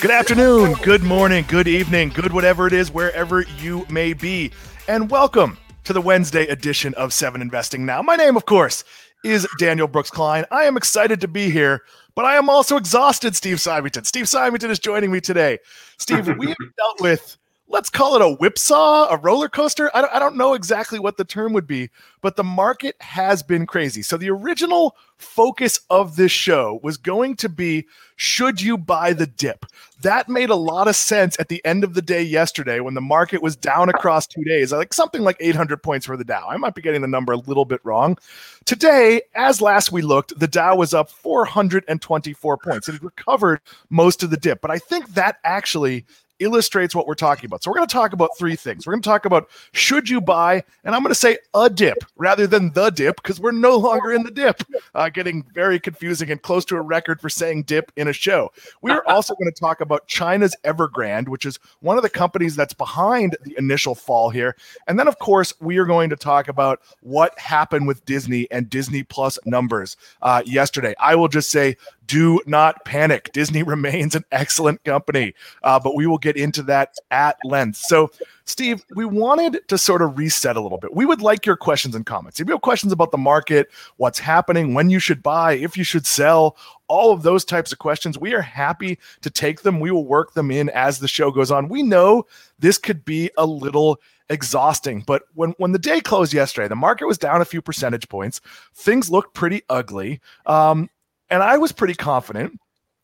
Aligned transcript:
Good 0.00 0.12
afternoon, 0.12 0.74
good 0.84 1.02
morning, 1.02 1.44
good 1.48 1.66
evening, 1.66 2.10
good 2.10 2.32
whatever 2.32 2.68
it 2.68 2.72
is, 2.72 2.88
wherever 2.88 3.42
you 3.58 3.84
may 3.90 4.12
be. 4.12 4.52
And 4.86 5.10
welcome 5.10 5.58
to 5.82 5.92
the 5.92 6.00
Wednesday 6.00 6.46
edition 6.46 6.94
of 6.94 7.12
Seven 7.12 7.42
Investing 7.42 7.84
Now. 7.84 8.00
My 8.02 8.14
name, 8.14 8.36
of 8.36 8.46
course, 8.46 8.84
is 9.24 9.44
Daniel 9.58 9.88
Brooks 9.88 10.08
Kline. 10.08 10.44
I 10.52 10.64
am 10.64 10.76
excited 10.76 11.20
to 11.22 11.26
be 11.26 11.50
here, 11.50 11.82
but 12.14 12.24
I 12.24 12.36
am 12.36 12.48
also 12.48 12.76
exhausted, 12.76 13.34
Steve 13.34 13.60
Symington. 13.60 14.04
Steve 14.04 14.28
Symington 14.28 14.70
is 14.70 14.78
joining 14.78 15.10
me 15.10 15.20
today. 15.20 15.58
Steve, 15.96 16.28
we 16.38 16.46
have 16.46 16.56
dealt 16.76 17.00
with 17.00 17.36
let's 17.68 17.90
call 17.90 18.16
it 18.16 18.22
a 18.22 18.34
whipsaw, 18.36 19.08
a 19.10 19.16
roller 19.18 19.48
coaster. 19.48 19.90
I 19.94 20.00
don't, 20.00 20.14
I 20.14 20.18
don't 20.18 20.36
know 20.36 20.54
exactly 20.54 20.98
what 20.98 21.16
the 21.16 21.24
term 21.24 21.52
would 21.52 21.66
be, 21.66 21.90
but 22.22 22.36
the 22.36 22.44
market 22.44 22.96
has 23.00 23.42
been 23.42 23.66
crazy. 23.66 24.02
So 24.02 24.16
the 24.16 24.30
original 24.30 24.96
focus 25.18 25.80
of 25.90 26.16
this 26.16 26.32
show 26.32 26.80
was 26.82 26.96
going 26.96 27.36
to 27.36 27.48
be 27.48 27.86
should 28.16 28.60
you 28.60 28.76
buy 28.76 29.12
the 29.12 29.26
dip? 29.26 29.64
That 30.02 30.28
made 30.28 30.50
a 30.50 30.56
lot 30.56 30.88
of 30.88 30.96
sense 30.96 31.38
at 31.38 31.48
the 31.48 31.64
end 31.64 31.84
of 31.84 31.94
the 31.94 32.02
day 32.02 32.22
yesterday 32.22 32.80
when 32.80 32.94
the 32.94 33.00
market 33.00 33.42
was 33.42 33.54
down 33.54 33.88
across 33.88 34.26
two 34.26 34.42
days, 34.42 34.72
like 34.72 34.92
something 34.92 35.22
like 35.22 35.36
800 35.38 35.82
points 35.82 36.06
for 36.06 36.16
the 36.16 36.24
Dow. 36.24 36.48
I 36.48 36.56
might 36.56 36.74
be 36.74 36.82
getting 36.82 37.02
the 37.02 37.08
number 37.08 37.32
a 37.32 37.36
little 37.36 37.64
bit 37.64 37.80
wrong. 37.84 38.18
Today, 38.64 39.22
as 39.34 39.60
last 39.60 39.92
we 39.92 40.02
looked, 40.02 40.38
the 40.38 40.48
Dow 40.48 40.74
was 40.74 40.94
up 40.94 41.10
424 41.10 42.56
points. 42.58 42.88
It 42.88 42.92
had 42.92 43.04
recovered 43.04 43.60
most 43.90 44.22
of 44.22 44.30
the 44.30 44.36
dip, 44.36 44.60
but 44.60 44.70
I 44.70 44.78
think 44.78 45.14
that 45.14 45.38
actually 45.44 46.04
illustrates 46.38 46.94
what 46.94 47.06
we're 47.06 47.14
talking 47.14 47.46
about. 47.46 47.62
So 47.62 47.70
we're 47.70 47.76
going 47.76 47.88
to 47.88 47.92
talk 47.92 48.12
about 48.12 48.30
three 48.38 48.56
things. 48.56 48.86
We're 48.86 48.92
going 48.92 49.02
to 49.02 49.08
talk 49.08 49.24
about 49.24 49.48
should 49.72 50.08
you 50.08 50.20
buy, 50.20 50.64
and 50.84 50.94
I'm 50.94 51.02
going 51.02 51.10
to 51.10 51.14
say 51.14 51.38
a 51.54 51.68
dip 51.68 51.98
rather 52.16 52.46
than 52.46 52.72
the 52.72 52.90
dip 52.90 53.16
because 53.22 53.40
we're 53.40 53.52
no 53.52 53.76
longer 53.76 54.12
in 54.12 54.22
the 54.22 54.30
dip. 54.30 54.62
Uh, 54.94 55.08
getting 55.08 55.44
very 55.54 55.78
confusing 55.78 56.30
and 56.30 56.40
close 56.42 56.64
to 56.66 56.76
a 56.76 56.82
record 56.82 57.20
for 57.20 57.28
saying 57.28 57.64
dip 57.64 57.92
in 57.96 58.08
a 58.08 58.12
show. 58.12 58.50
We 58.82 58.90
are 58.90 59.06
also 59.06 59.34
going 59.34 59.52
to 59.52 59.60
talk 59.60 59.80
about 59.80 60.06
China's 60.06 60.54
Evergrande, 60.64 61.28
which 61.28 61.46
is 61.46 61.58
one 61.80 61.96
of 61.96 62.02
the 62.02 62.10
companies 62.10 62.56
that's 62.56 62.74
behind 62.74 63.36
the 63.42 63.54
initial 63.58 63.94
fall 63.94 64.30
here. 64.30 64.56
And 64.86 64.98
then, 64.98 65.08
of 65.08 65.18
course, 65.18 65.52
we 65.60 65.78
are 65.78 65.84
going 65.84 66.10
to 66.10 66.16
talk 66.16 66.48
about 66.48 66.80
what 67.00 67.38
happened 67.38 67.86
with 67.86 68.04
Disney 68.04 68.48
and 68.50 68.68
Disney 68.70 69.02
Plus 69.02 69.38
numbers 69.44 69.96
uh, 70.22 70.42
yesterday. 70.44 70.94
I 70.98 71.14
will 71.14 71.28
just 71.28 71.50
say 71.50 71.76
do 72.08 72.40
not 72.46 72.84
panic. 72.84 73.30
Disney 73.32 73.62
remains 73.74 74.16
an 74.16 74.24
excellent 74.32 74.82
company, 74.82 75.34
uh, 75.62 75.78
but 75.78 75.94
we 75.94 76.06
will 76.06 76.18
get 76.18 76.36
into 76.36 76.62
that 76.64 76.96
at 77.12 77.36
length. 77.44 77.76
So, 77.76 78.10
Steve, 78.44 78.82
we 78.96 79.04
wanted 79.04 79.60
to 79.68 79.78
sort 79.78 80.02
of 80.02 80.18
reset 80.18 80.56
a 80.56 80.60
little 80.60 80.78
bit. 80.78 80.94
We 80.94 81.06
would 81.06 81.20
like 81.20 81.46
your 81.46 81.56
questions 81.56 81.94
and 81.94 82.04
comments. 82.04 82.40
If 82.40 82.48
you 82.48 82.54
have 82.54 82.62
questions 82.62 82.92
about 82.92 83.12
the 83.12 83.18
market, 83.18 83.68
what's 83.98 84.18
happening, 84.18 84.74
when 84.74 84.90
you 84.90 84.98
should 84.98 85.22
buy, 85.22 85.52
if 85.52 85.76
you 85.76 85.84
should 85.84 86.06
sell, 86.06 86.56
all 86.88 87.12
of 87.12 87.22
those 87.22 87.44
types 87.44 87.70
of 87.70 87.78
questions, 87.78 88.18
we 88.18 88.34
are 88.34 88.40
happy 88.40 88.98
to 89.20 89.28
take 89.28 89.60
them. 89.60 89.78
We 89.78 89.90
will 89.90 90.06
work 90.06 90.32
them 90.32 90.50
in 90.50 90.70
as 90.70 90.98
the 90.98 91.08
show 91.08 91.30
goes 91.30 91.50
on. 91.50 91.68
We 91.68 91.82
know 91.82 92.26
this 92.58 92.78
could 92.78 93.04
be 93.04 93.30
a 93.36 93.44
little 93.44 94.00
exhausting. 94.30 95.02
But 95.06 95.24
when 95.34 95.50
when 95.58 95.72
the 95.72 95.78
day 95.78 96.00
closed 96.00 96.32
yesterday, 96.32 96.68
the 96.68 96.76
market 96.76 97.06
was 97.06 97.18
down 97.18 97.40
a 97.40 97.46
few 97.46 97.62
percentage 97.62 98.08
points. 98.08 98.40
Things 98.74 99.10
looked 99.10 99.34
pretty 99.34 99.62
ugly. 99.68 100.20
Um, 100.46 100.88
and 101.30 101.42
I 101.42 101.58
was 101.58 101.72
pretty 101.72 101.94
confident. 101.94 102.58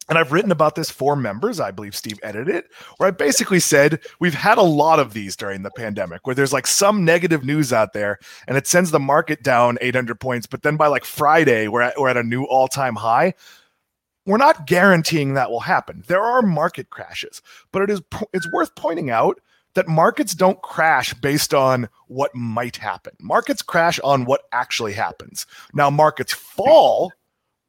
And 0.07 0.19
I've 0.19 0.33
written 0.33 0.53
about 0.53 0.75
this 0.75 0.91
for 0.91 1.17
members. 1.17 1.61
I 1.61 1.71
believe 1.71 1.97
Steve 1.97 2.19
edited 2.23 2.55
it, 2.55 2.67
where 2.99 3.07
I 3.07 3.11
basically 3.11 3.61
said 3.61 4.01
we've 4.21 4.35
had 4.35 4.59
a 4.59 4.63
lot 4.63 4.99
of 4.99 5.15
these 5.15 5.35
during 5.35 5.63
the 5.63 5.71
pandemic 5.71 6.27
where 6.27 6.35
there's 6.35 6.53
like 6.53 6.67
some 6.67 7.07
negative 7.07 7.43
news 7.43 7.73
out 7.73 7.95
there 7.95 8.19
and 8.47 8.59
it 8.59 8.67
sends 8.67 8.91
the 8.91 9.01
market 9.01 9.43
down 9.43 9.79
800 9.81 10.21
points. 10.21 10.47
But 10.47 10.63
then 10.63 10.77
by 10.77 10.89
like 10.89 11.07
Friday, 11.07 11.69
we're 11.69 11.81
at, 11.81 11.99
we're 11.99 12.11
at 12.11 12.19
a 12.19 12.23
new 12.23 12.45
all 12.45 12.69
time 12.69 12.97
high. 12.97 13.33
We're 14.27 14.37
not 14.37 14.67
guaranteeing 14.67 15.35
that 15.35 15.51
will 15.51 15.61
happen. 15.61 16.05
There 16.07 16.23
are 16.23 16.43
market 16.43 16.91
crashes, 16.91 17.41
but 17.73 17.83
it 17.83 17.91
is 17.91 18.03
it's 18.35 18.51
worth 18.53 18.75
pointing 18.75 19.09
out 19.09 19.41
that 19.75 19.89
markets 19.89 20.35
don't 20.35 20.61
crash 20.63 21.13
based 21.15 21.53
on 21.53 21.89
what 22.09 22.35
might 22.35 22.77
happen. 22.77 23.13
Markets 23.21 23.63
crash 23.63 23.99
on 24.01 24.25
what 24.25 24.43
actually 24.53 24.93
happens. 24.93 25.47
Now 25.73 25.91
markets 25.91 26.33
fall 26.33 27.13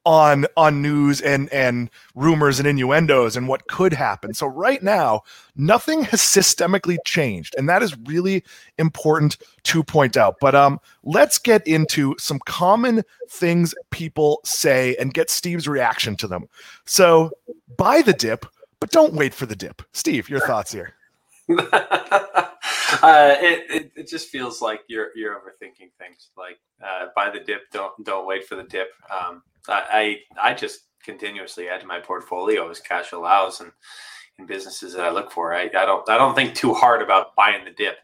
on 0.06 0.46
on 0.56 0.82
news 0.82 1.20
and 1.22 1.52
and 1.52 1.90
rumors 2.14 2.60
and 2.60 2.68
innuendos 2.68 3.36
and 3.36 3.48
what 3.48 3.68
could 3.68 3.94
happen. 3.94 4.34
So 4.34 4.48
right 4.48 4.82
now, 4.82 5.24
nothing 5.56 6.04
has 6.04 6.22
systemically 6.22 6.98
changed, 7.06 7.56
and 7.58 7.68
that 7.68 7.82
is 7.82 7.98
really 8.06 8.44
important 8.78 9.38
to 9.64 9.84
point 9.84 10.16
out. 10.16 10.38
But 10.40 10.56
um, 10.56 10.80
let's 11.04 11.38
get 11.38 11.66
into 11.68 12.16
some 12.20 12.40
common 12.46 13.04
things 13.30 13.74
people 13.90 14.42
say 14.44 14.96
and 15.00 15.14
get 15.14 15.30
Steve's 15.30 15.68
reaction 15.68 16.16
to 16.18 16.28
them. 16.28 16.48
So 16.86 17.32
buy 17.78 18.02
the 18.02 18.14
dip, 18.14 18.46
but 18.80 18.92
don't 18.92 19.14
wait 19.14 19.34
for 19.34 19.46
the 19.46 19.56
dip. 19.56 19.82
Steve, 19.94 20.30
your 20.30 20.40
thoughts 20.48 20.72
here. 20.72 20.94
uh, 23.02 23.36
it, 23.40 23.72
it, 23.72 23.92
it 23.96 24.08
just 24.08 24.30
feels 24.30 24.62
like 24.62 24.82
you're 24.88 25.10
you're 25.16 25.36
overthinking 25.36 25.92
things. 25.98 26.30
Like 26.38 26.60
uh, 26.84 27.08
buy 27.16 27.30
the 27.30 27.40
dip, 27.40 27.62
don't 27.72 27.94
don't 28.04 28.28
wait 28.28 28.46
for 28.48 28.56
the 28.56 28.64
dip. 28.64 28.90
Um, 29.10 29.44
I, 29.68 30.20
I, 30.40 30.50
I 30.50 30.54
just 30.54 30.82
continuously 31.04 31.70
add 31.70 31.82
to 31.82 31.88
my 31.88 32.00
portfolio 32.00 32.70
as 32.70 32.80
cash 32.80 33.12
allows, 33.12 33.62
and 33.62 33.72
in 34.40 34.46
businesses 34.46 34.94
that 34.94 35.06
I 35.06 35.12
look 35.12 35.32
for. 35.32 35.54
I, 35.54 35.64
I 35.66 35.86
don't 35.86 36.08
I 36.10 36.18
don't 36.18 36.36
think 36.36 36.56
too 36.56 36.74
hard 36.74 37.02
about 37.02 37.36
buying 37.36 37.64
the 37.64 37.72
dip. 37.72 37.98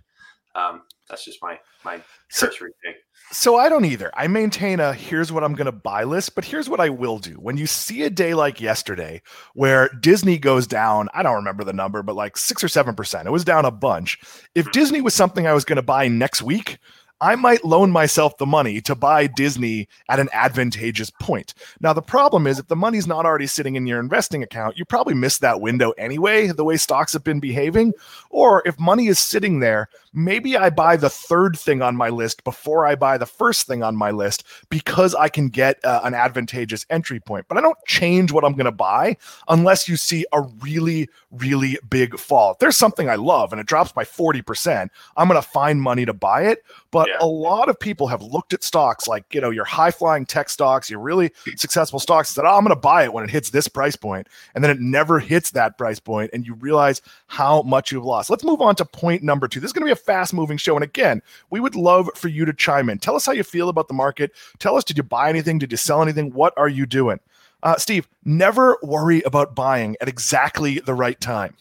Um, 0.56 0.84
that's 1.12 1.26
just 1.26 1.42
my 1.44 1.60
my 1.86 2.02
cursory 2.34 2.72
so, 2.84 2.90
take. 2.90 2.96
So 3.32 3.58
I 3.58 3.70
don't 3.70 3.86
either. 3.86 4.12
I 4.16 4.28
maintain 4.28 4.80
a 4.80 4.94
here's 4.94 5.32
what 5.32 5.44
I'm 5.44 5.54
going 5.54 5.66
to 5.66 5.72
buy 5.72 6.04
list, 6.06 6.34
but 6.34 6.46
here's 6.46 6.68
what 6.68 6.80
I 6.80 6.90
will 6.90 7.20
do. 7.20 7.34
When 7.34 7.58
you 7.58 7.68
see 7.68 8.04
a 8.04 8.10
day 8.10 8.34
like 8.34 8.60
yesterday 8.60 9.22
where 9.54 9.90
Disney 10.00 10.38
goes 10.38 10.66
down, 10.66 11.10
I 11.14 11.22
don't 11.22 11.36
remember 11.36 11.64
the 11.64 11.74
number, 11.74 12.02
but 12.02 12.16
like 12.16 12.38
6 12.38 12.64
or 12.64 12.68
7%. 12.68 13.26
It 13.26 13.32
was 13.32 13.46
down 13.46 13.66
a 13.66 13.72
bunch. 13.72 14.20
If 14.56 14.66
hmm. 14.66 14.72
Disney 14.72 15.02
was 15.02 15.14
something 15.14 15.46
I 15.46 15.54
was 15.54 15.66
going 15.66 15.78
to 15.78 15.82
buy 15.82 16.08
next 16.08 16.42
week, 16.42 16.80
I 17.22 17.36
might 17.36 17.64
loan 17.64 17.92
myself 17.92 18.38
the 18.40 18.48
money 18.48 18.82
to 18.82 18.96
buy 18.96 19.28
Disney 19.28 19.88
at 20.10 20.20
an 20.20 20.28
advantageous 20.34 21.12
point. 21.12 21.54
Now, 21.80 21.94
the 21.94 22.02
problem 22.02 22.48
is 22.48 22.58
if 22.58 22.68
the 22.68 22.76
money's 22.76 23.06
not 23.06 23.28
already 23.28 23.46
sitting 23.46 23.76
in 23.76 23.86
your 23.86 24.00
investing 24.00 24.42
account, 24.42 24.76
you 24.76 24.86
probably 24.86 25.14
missed 25.14 25.42
that 25.42 25.62
window 25.62 25.92
anyway, 26.00 26.48
the 26.48 26.64
way 26.64 26.78
stocks 26.78 27.14
have 27.14 27.24
been 27.24 27.40
behaving. 27.40 27.94
Or 28.32 28.64
if 28.66 28.80
money 28.80 29.06
is 29.06 29.20
sitting 29.20 29.60
there, 29.60 29.88
maybe 30.14 30.58
I 30.58 30.70
buy 30.70 30.98
the 30.98 31.10
third 31.10 31.58
thing 31.58 31.82
on 31.82 31.96
my 31.96 32.10
list 32.10 32.44
before 32.44 32.86
I 32.86 32.96
buy 32.96 33.18
the 33.18 33.26
first 33.26 33.68
thing 33.68 33.84
on 33.84 33.96
my 33.96 34.12
list 34.12 34.44
because 34.70 35.16
I 35.16 35.30
can 35.30 35.50
get 35.50 35.84
uh, 35.86 36.02
an 36.04 36.14
advantageous 36.14 36.86
entry 36.90 37.20
point. 37.20 37.46
But 37.48 37.58
I 37.58 37.62
don't 37.62 37.78
change 37.86 38.32
what 38.32 38.44
I'm 38.44 38.54
going 38.54 38.66
to 38.66 38.72
buy 38.72 39.18
unless 39.48 39.88
you 39.88 39.98
see 39.98 40.26
a 40.34 40.42
really, 40.42 41.10
really 41.32 41.78
big 41.90 42.18
fall. 42.20 42.52
If 42.52 42.60
there's 42.60 42.78
something 42.78 43.10
I 43.10 43.16
love 43.16 43.54
and 43.54 43.60
it 43.60 43.68
drops 43.68 43.92
by 43.92 44.04
40%, 44.04 44.90
I'm 45.16 45.28
going 45.28 45.42
to 45.42 45.48
find 45.48 45.82
money 45.82 46.06
to 46.06 46.14
buy 46.14 46.44
it. 46.44 46.64
But 46.92 47.08
yeah. 47.08 47.18
a 47.22 47.28
lot 47.28 47.70
of 47.70 47.80
people 47.80 48.08
have 48.08 48.22
looked 48.22 48.54
at 48.54 48.64
stocks 48.64 49.08
like, 49.08 49.34
you 49.34 49.40
know, 49.40 49.50
your 49.50 49.66
high 49.66 49.92
flying 49.92 50.26
tech 50.26 50.50
stocks, 50.50 50.90
your 50.90 51.00
really 51.00 51.32
successful 51.56 52.00
stocks, 52.00 52.30
said, 52.30 52.46
oh, 52.46 52.58
I'm 52.58 52.64
going 52.64 52.76
to 52.76 52.80
buy 52.80 53.04
it 53.04 53.14
when 53.14 53.24
it 53.24 53.30
hits 53.30 53.50
this 53.50 53.68
price 53.68 53.96
point. 53.96 54.28
And 54.56 54.64
then 54.64 54.72
it 54.72 54.80
never 54.80 55.20
hits 55.20 55.52
that 55.52 55.78
price 55.78 56.00
point, 56.00 56.32
And 56.34 56.46
you 56.46 56.56
realize 56.56 57.02
how 57.28 57.62
much 57.62 57.92
you've 57.92 58.04
lost. 58.04 58.30
Let's 58.30 58.44
move 58.44 58.62
on 58.62 58.76
to 58.76 58.86
point 58.86 59.24
number 59.24 59.48
two. 59.48 59.60
This 59.60 59.70
is 59.70 59.74
going 59.74 59.84
to 59.84 59.86
be 59.86 59.92
a 59.92 60.01
fast 60.02 60.34
moving 60.34 60.58
show. 60.58 60.76
And 60.76 60.84
again, 60.84 61.22
we 61.50 61.60
would 61.60 61.76
love 61.76 62.10
for 62.16 62.28
you 62.28 62.46
to 62.46 62.54
chime 62.54 62.90
in. 62.90 63.00
Tell 63.00 63.16
us 63.16 63.26
how 63.26 63.32
you 63.32 63.44
feel 63.44 63.70
about 63.70 63.88
the 63.88 63.94
market. 63.94 64.32
Tell 64.60 64.76
us, 64.76 64.84
did 64.84 64.98
you 64.98 65.04
buy 65.04 65.30
anything? 65.30 65.60
Did 65.60 65.72
you 65.72 65.78
sell 65.78 66.02
anything? 66.02 66.32
What 66.34 66.54
are 66.58 66.70
you 66.70 66.86
doing? 66.86 67.20
Uh, 67.64 67.78
Steve, 67.78 68.08
never 68.26 68.78
worry 68.82 69.22
about 69.22 69.56
buying 69.56 69.96
at 70.02 70.08
exactly 70.08 70.80
the 70.80 70.94
right 70.94 71.20
time. 71.20 71.56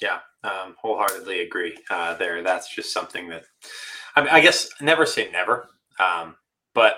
Yeah, 0.00 0.20
um, 0.44 0.76
wholeheartedly 0.80 1.40
agree 1.40 1.76
uh, 1.90 2.14
there. 2.14 2.42
That's 2.42 2.72
just 2.72 2.92
something 2.92 3.28
that 3.28 3.44
I 4.16 4.20
mean, 4.20 4.30
I 4.30 4.40
guess 4.40 4.68
never 4.80 5.06
say 5.06 5.30
never, 5.32 5.68
um, 5.98 6.36
but 6.72 6.94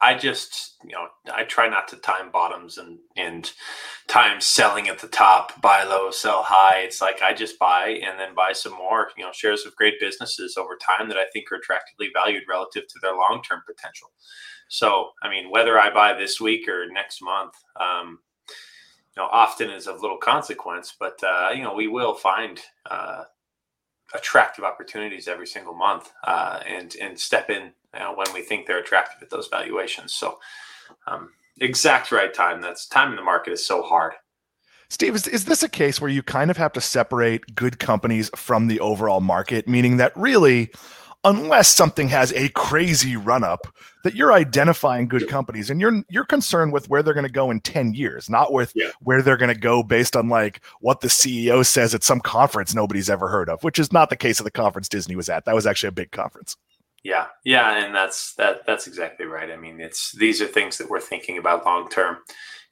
I 0.00 0.14
just, 0.14 0.76
you 0.84 0.92
know, 0.92 1.08
I 1.32 1.42
try 1.44 1.68
not 1.68 1.88
to 1.88 1.96
time 1.96 2.30
bottoms 2.30 2.78
and 2.78 2.98
and 3.16 3.50
time 4.06 4.40
selling 4.40 4.88
at 4.88 5.00
the 5.00 5.08
top, 5.08 5.60
buy 5.60 5.82
low, 5.82 6.10
sell 6.10 6.42
high. 6.42 6.80
It's 6.80 7.00
like 7.00 7.20
I 7.20 7.32
just 7.34 7.58
buy 7.58 8.00
and 8.04 8.18
then 8.18 8.34
buy 8.34 8.52
some 8.52 8.72
more, 8.72 9.10
you 9.16 9.24
know, 9.24 9.32
shares 9.32 9.66
of 9.66 9.74
great 9.74 9.98
businesses 10.00 10.56
over 10.56 10.76
time 10.76 11.08
that 11.08 11.18
I 11.18 11.24
think 11.32 11.50
are 11.50 11.56
attractively 11.56 12.10
valued 12.14 12.44
relative 12.48 12.86
to 12.86 12.98
their 13.02 13.16
long 13.16 13.42
term 13.42 13.62
potential. 13.66 14.08
So, 14.68 15.10
I 15.22 15.30
mean, 15.30 15.50
whether 15.50 15.78
I 15.78 15.92
buy 15.92 16.12
this 16.12 16.40
week 16.40 16.68
or 16.68 16.86
next 16.90 17.20
month, 17.20 17.54
um, 17.80 18.20
you 19.16 19.22
know, 19.22 19.28
often 19.32 19.70
is 19.70 19.88
of 19.88 20.00
little 20.00 20.18
consequence, 20.18 20.94
but 20.98 21.18
uh, 21.24 21.50
you 21.54 21.62
know, 21.62 21.74
we 21.74 21.88
will 21.88 22.14
find 22.14 22.60
uh, 22.88 23.24
attractive 24.14 24.64
opportunities 24.64 25.28
every 25.28 25.46
single 25.46 25.74
month 25.74 26.12
uh, 26.24 26.60
and 26.66 26.96
and 27.00 27.18
step 27.18 27.50
in 27.50 27.72
uh, 27.94 28.12
when 28.14 28.26
we 28.32 28.42
think 28.42 28.66
they're 28.66 28.78
attractive 28.80 29.22
at 29.22 29.30
those 29.30 29.48
valuations. 29.48 30.14
So, 30.14 30.38
um, 31.06 31.30
exact 31.60 32.12
right 32.12 32.32
time. 32.32 32.60
That's 32.60 32.86
time 32.86 33.10
in 33.10 33.16
the 33.16 33.22
market 33.22 33.52
is 33.52 33.66
so 33.66 33.82
hard. 33.82 34.14
Steve, 34.90 35.14
is, 35.14 35.26
is 35.26 35.44
this 35.44 35.62
a 35.62 35.68
case 35.68 36.00
where 36.00 36.10
you 36.10 36.22
kind 36.22 36.50
of 36.50 36.56
have 36.56 36.72
to 36.72 36.80
separate 36.80 37.54
good 37.54 37.78
companies 37.78 38.30
from 38.34 38.68
the 38.68 38.80
overall 38.80 39.20
market, 39.20 39.68
meaning 39.68 39.98
that 39.98 40.16
really 40.16 40.70
unless 41.24 41.68
something 41.68 42.08
has 42.08 42.32
a 42.32 42.48
crazy 42.50 43.16
run 43.16 43.42
up 43.42 43.66
that 44.04 44.14
you're 44.14 44.32
identifying 44.32 45.08
good 45.08 45.28
companies 45.28 45.68
and 45.68 45.80
you're 45.80 46.02
you're 46.08 46.24
concerned 46.24 46.72
with 46.72 46.88
where 46.88 47.02
they're 47.02 47.14
going 47.14 47.26
to 47.26 47.32
go 47.32 47.50
in 47.50 47.60
10 47.60 47.94
years 47.94 48.30
not 48.30 48.52
with 48.52 48.72
yeah. 48.74 48.90
where 49.00 49.20
they're 49.20 49.36
going 49.36 49.52
to 49.52 49.60
go 49.60 49.82
based 49.82 50.14
on 50.14 50.28
like 50.28 50.60
what 50.80 51.00
the 51.00 51.08
CEO 51.08 51.66
says 51.66 51.94
at 51.94 52.04
some 52.04 52.20
conference 52.20 52.74
nobody's 52.74 53.10
ever 53.10 53.28
heard 53.28 53.48
of 53.48 53.62
which 53.64 53.78
is 53.78 53.92
not 53.92 54.10
the 54.10 54.16
case 54.16 54.38
of 54.38 54.44
the 54.44 54.50
conference 54.50 54.88
Disney 54.88 55.16
was 55.16 55.28
at. 55.28 55.44
That 55.44 55.54
was 55.54 55.66
actually 55.66 55.88
a 55.88 55.92
big 55.92 56.12
conference. 56.12 56.56
Yeah. 57.02 57.26
Yeah 57.44 57.84
and 57.84 57.94
that's 57.94 58.34
that 58.34 58.64
that's 58.66 58.86
exactly 58.86 59.26
right. 59.26 59.50
I 59.50 59.56
mean 59.56 59.80
it's 59.80 60.12
these 60.12 60.40
are 60.40 60.46
things 60.46 60.78
that 60.78 60.88
we're 60.88 61.00
thinking 61.00 61.38
about 61.38 61.66
long 61.66 61.88
term. 61.88 62.18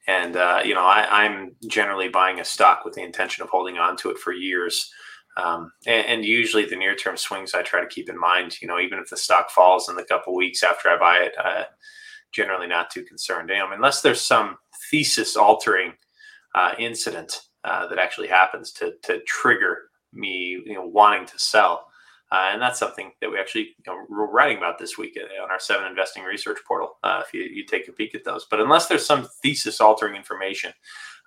And 0.07 0.37
uh, 0.37 0.61
you 0.63 0.73
know 0.73 0.85
I, 0.85 1.25
i'm 1.25 1.55
generally 1.67 2.07
buying 2.07 2.39
a 2.39 2.45
stock 2.45 2.85
with 2.85 2.93
the 2.93 3.03
intention 3.03 3.43
of 3.43 3.49
holding 3.49 3.77
on 3.77 3.97
to 3.97 4.09
it 4.09 4.17
for 4.17 4.31
years 4.31 4.89
um, 5.37 5.71
and, 5.85 6.07
and, 6.07 6.25
usually 6.25 6.65
the 6.65 6.75
near 6.75 6.95
term 6.95 7.15
swings 7.15 7.53
I 7.53 7.61
try 7.61 7.79
to 7.79 7.87
keep 7.87 8.09
in 8.09 8.19
mind. 8.19 8.59
You 8.59 8.67
know, 8.67 8.79
even 8.79 8.97
if 8.97 9.09
the 9.09 9.17
stock 9.17 9.51
falls 9.51 9.87
in 9.87 9.95
the 9.95 10.03
couple 10.03 10.35
weeks 10.35 10.63
after 10.63 10.89
I 10.89 10.97
buy 10.97 11.17
it, 11.17 11.33
uh, 11.37 11.63
generally 12.31 12.67
not 12.67 12.89
too 12.89 13.03
concerned. 13.03 13.49
You 13.49 13.63
unless 13.71 14.01
there's 14.01 14.21
some 14.21 14.57
thesis 14.89 15.37
altering 15.37 15.93
uh, 16.55 16.73
incident 16.79 17.41
uh, 17.63 17.87
that 17.87 17.99
actually 17.99 18.27
happens 18.27 18.71
to 18.73 18.93
to 19.03 19.21
trigger 19.21 19.89
me, 20.11 20.61
you 20.65 20.73
know, 20.73 20.85
wanting 20.85 21.27
to 21.27 21.39
sell. 21.39 21.85
Uh, 22.29 22.49
and 22.51 22.61
that's 22.61 22.79
something 22.79 23.11
that 23.21 23.29
we 23.29 23.39
actually 23.39 23.61
you 23.61 23.83
know, 23.85 24.05
we're 24.09 24.29
writing 24.29 24.57
about 24.57 24.77
this 24.77 24.97
week 24.97 25.17
on 25.41 25.49
our 25.49 25.59
seven 25.59 25.87
investing 25.87 26.23
research 26.23 26.57
portal. 26.67 26.97
Uh, 27.03 27.21
if 27.25 27.33
you, 27.33 27.41
you 27.41 27.65
take 27.65 27.87
a 27.87 27.91
peek 27.93 28.13
at 28.15 28.25
those, 28.25 28.45
but 28.49 28.59
unless 28.59 28.87
there's 28.87 29.05
some 29.05 29.29
thesis 29.41 29.79
altering 29.79 30.15
information 30.15 30.73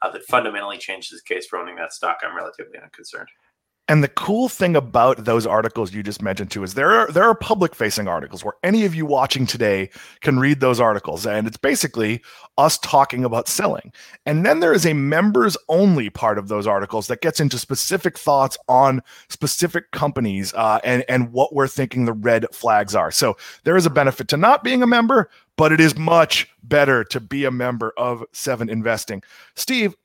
uh, 0.02 0.10
that 0.10 0.24
fundamentally 0.24 0.76
changes 0.76 1.22
the 1.22 1.34
case 1.34 1.46
for 1.46 1.58
owning 1.58 1.76
that 1.76 1.94
stock, 1.94 2.18
I'm 2.22 2.36
relatively 2.36 2.78
unconcerned. 2.78 3.28
And 3.90 4.04
the 4.04 4.08
cool 4.08 4.48
thing 4.48 4.76
about 4.76 5.24
those 5.24 5.48
articles 5.48 5.92
you 5.92 6.04
just 6.04 6.22
mentioned 6.22 6.52
too 6.52 6.62
is 6.62 6.74
there 6.74 6.92
are 6.92 7.10
there 7.10 7.24
are 7.24 7.34
public 7.34 7.74
facing 7.74 8.06
articles 8.06 8.44
where 8.44 8.54
any 8.62 8.84
of 8.84 8.94
you 8.94 9.04
watching 9.04 9.46
today 9.46 9.90
can 10.20 10.38
read 10.38 10.60
those 10.60 10.78
articles 10.78 11.26
and 11.26 11.44
it's 11.44 11.56
basically 11.56 12.22
us 12.56 12.78
talking 12.78 13.24
about 13.24 13.48
selling. 13.48 13.92
And 14.24 14.46
then 14.46 14.60
there 14.60 14.72
is 14.72 14.86
a 14.86 14.92
members 14.92 15.56
only 15.68 16.08
part 16.08 16.38
of 16.38 16.46
those 16.46 16.68
articles 16.68 17.08
that 17.08 17.20
gets 17.20 17.40
into 17.40 17.58
specific 17.58 18.16
thoughts 18.16 18.56
on 18.68 19.02
specific 19.28 19.90
companies 19.90 20.54
uh, 20.54 20.78
and 20.84 21.04
and 21.08 21.32
what 21.32 21.52
we're 21.52 21.66
thinking 21.66 22.04
the 22.04 22.12
red 22.12 22.46
flags 22.52 22.94
are. 22.94 23.10
So 23.10 23.36
there 23.64 23.76
is 23.76 23.86
a 23.86 23.90
benefit 23.90 24.28
to 24.28 24.36
not 24.36 24.62
being 24.62 24.84
a 24.84 24.86
member, 24.86 25.28
but 25.56 25.72
it 25.72 25.80
is 25.80 25.98
much 25.98 26.48
better 26.62 27.02
to 27.02 27.18
be 27.18 27.44
a 27.44 27.50
member 27.50 27.92
of 27.96 28.24
Seven 28.30 28.70
Investing. 28.70 29.24
Steve, 29.56 29.96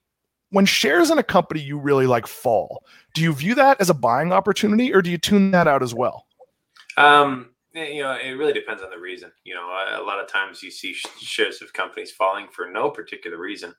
when 0.55 0.65
shares 0.65 1.11
in 1.11 1.17
a 1.17 1.23
company 1.23 1.59
you 1.59 1.77
really 1.77 2.07
like 2.07 2.25
fall, 2.25 2.85
do 3.13 3.21
you 3.21 3.33
view 3.33 3.55
that 3.55 3.81
as 3.81 3.89
a 3.89 3.93
buying 3.93 4.31
opportunity 4.31 4.93
or 4.93 5.01
do 5.01 5.11
you 5.11 5.17
tune 5.17 5.51
that 5.51 5.67
out 5.67 5.83
as 5.83 5.93
well? 5.93 6.27
Um, 6.95 7.49
you 7.73 8.01
know, 8.01 8.13
it 8.13 8.37
really 8.37 8.53
depends 8.53 8.81
on 8.81 8.89
the 8.89 8.97
reason. 8.97 9.33
You 9.43 9.53
know, 9.53 9.67
a 9.99 10.01
lot 10.01 10.21
of 10.21 10.29
times 10.29 10.63
you 10.63 10.71
see 10.71 10.93
shares 10.93 11.61
of 11.61 11.73
companies 11.73 12.09
falling 12.09 12.47
for 12.53 12.71
no 12.71 12.89
particular 12.89 13.37
reason, 13.37 13.73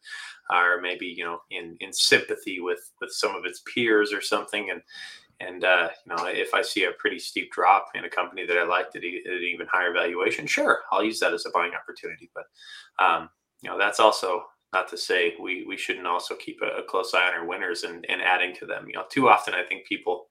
or 0.53 0.79
maybe 0.83 1.07
you 1.07 1.25
know, 1.25 1.39
in 1.51 1.79
in 1.81 1.95
sympathy 1.95 2.61
with 2.61 2.93
with 3.01 3.11
some 3.11 3.35
of 3.35 3.47
its 3.47 3.63
peers 3.75 4.13
or 4.13 4.21
something. 4.21 4.69
And 4.71 4.83
and 5.41 5.65
uh, 5.65 5.89
you 6.05 6.15
know, 6.15 6.27
if 6.27 6.53
I 6.53 6.61
see 6.61 6.85
a 6.85 6.93
pretty 6.99 7.21
steep 7.21 7.53
drop 7.53 7.87
in 7.95 8.05
a 8.05 8.11
company 8.11 8.45
that 8.45 8.59
I 8.59 8.65
liked 8.65 8.95
at, 8.97 9.03
e- 9.03 9.25
at 9.27 9.33
an 9.33 9.49
even 9.51 9.67
higher 9.73 9.95
valuation, 9.95 10.47
sure, 10.47 10.81
I'll 10.93 11.03
use 11.03 11.21
that 11.21 11.33
as 11.33 11.47
a 11.47 11.51
buying 11.55 11.73
opportunity. 11.73 12.31
But 12.35 12.45
um, 13.03 13.31
you 13.63 13.71
know, 13.71 13.79
that's 13.79 13.99
also 13.99 14.45
not 14.77 14.89
to 14.89 14.99
say 14.99 15.35
we 15.41 15.65
we 15.67 15.77
shouldn't 15.77 16.07
also 16.07 16.35
keep 16.35 16.61
a, 16.63 16.81
a, 16.81 16.83
close 16.83 17.15
eye 17.15 17.29
on 17.29 17.35
our 17.35 17.47
winners 17.47 17.83
and, 17.85 18.05
and 18.09 18.21
adding 18.21 18.55
to 18.57 18.67
them. 18.67 18.87
You 18.87 18.95
know, 18.95 19.05
too 19.11 19.29
often 19.29 19.55
I 19.55 19.63
think 19.63 19.87
people 19.87 20.27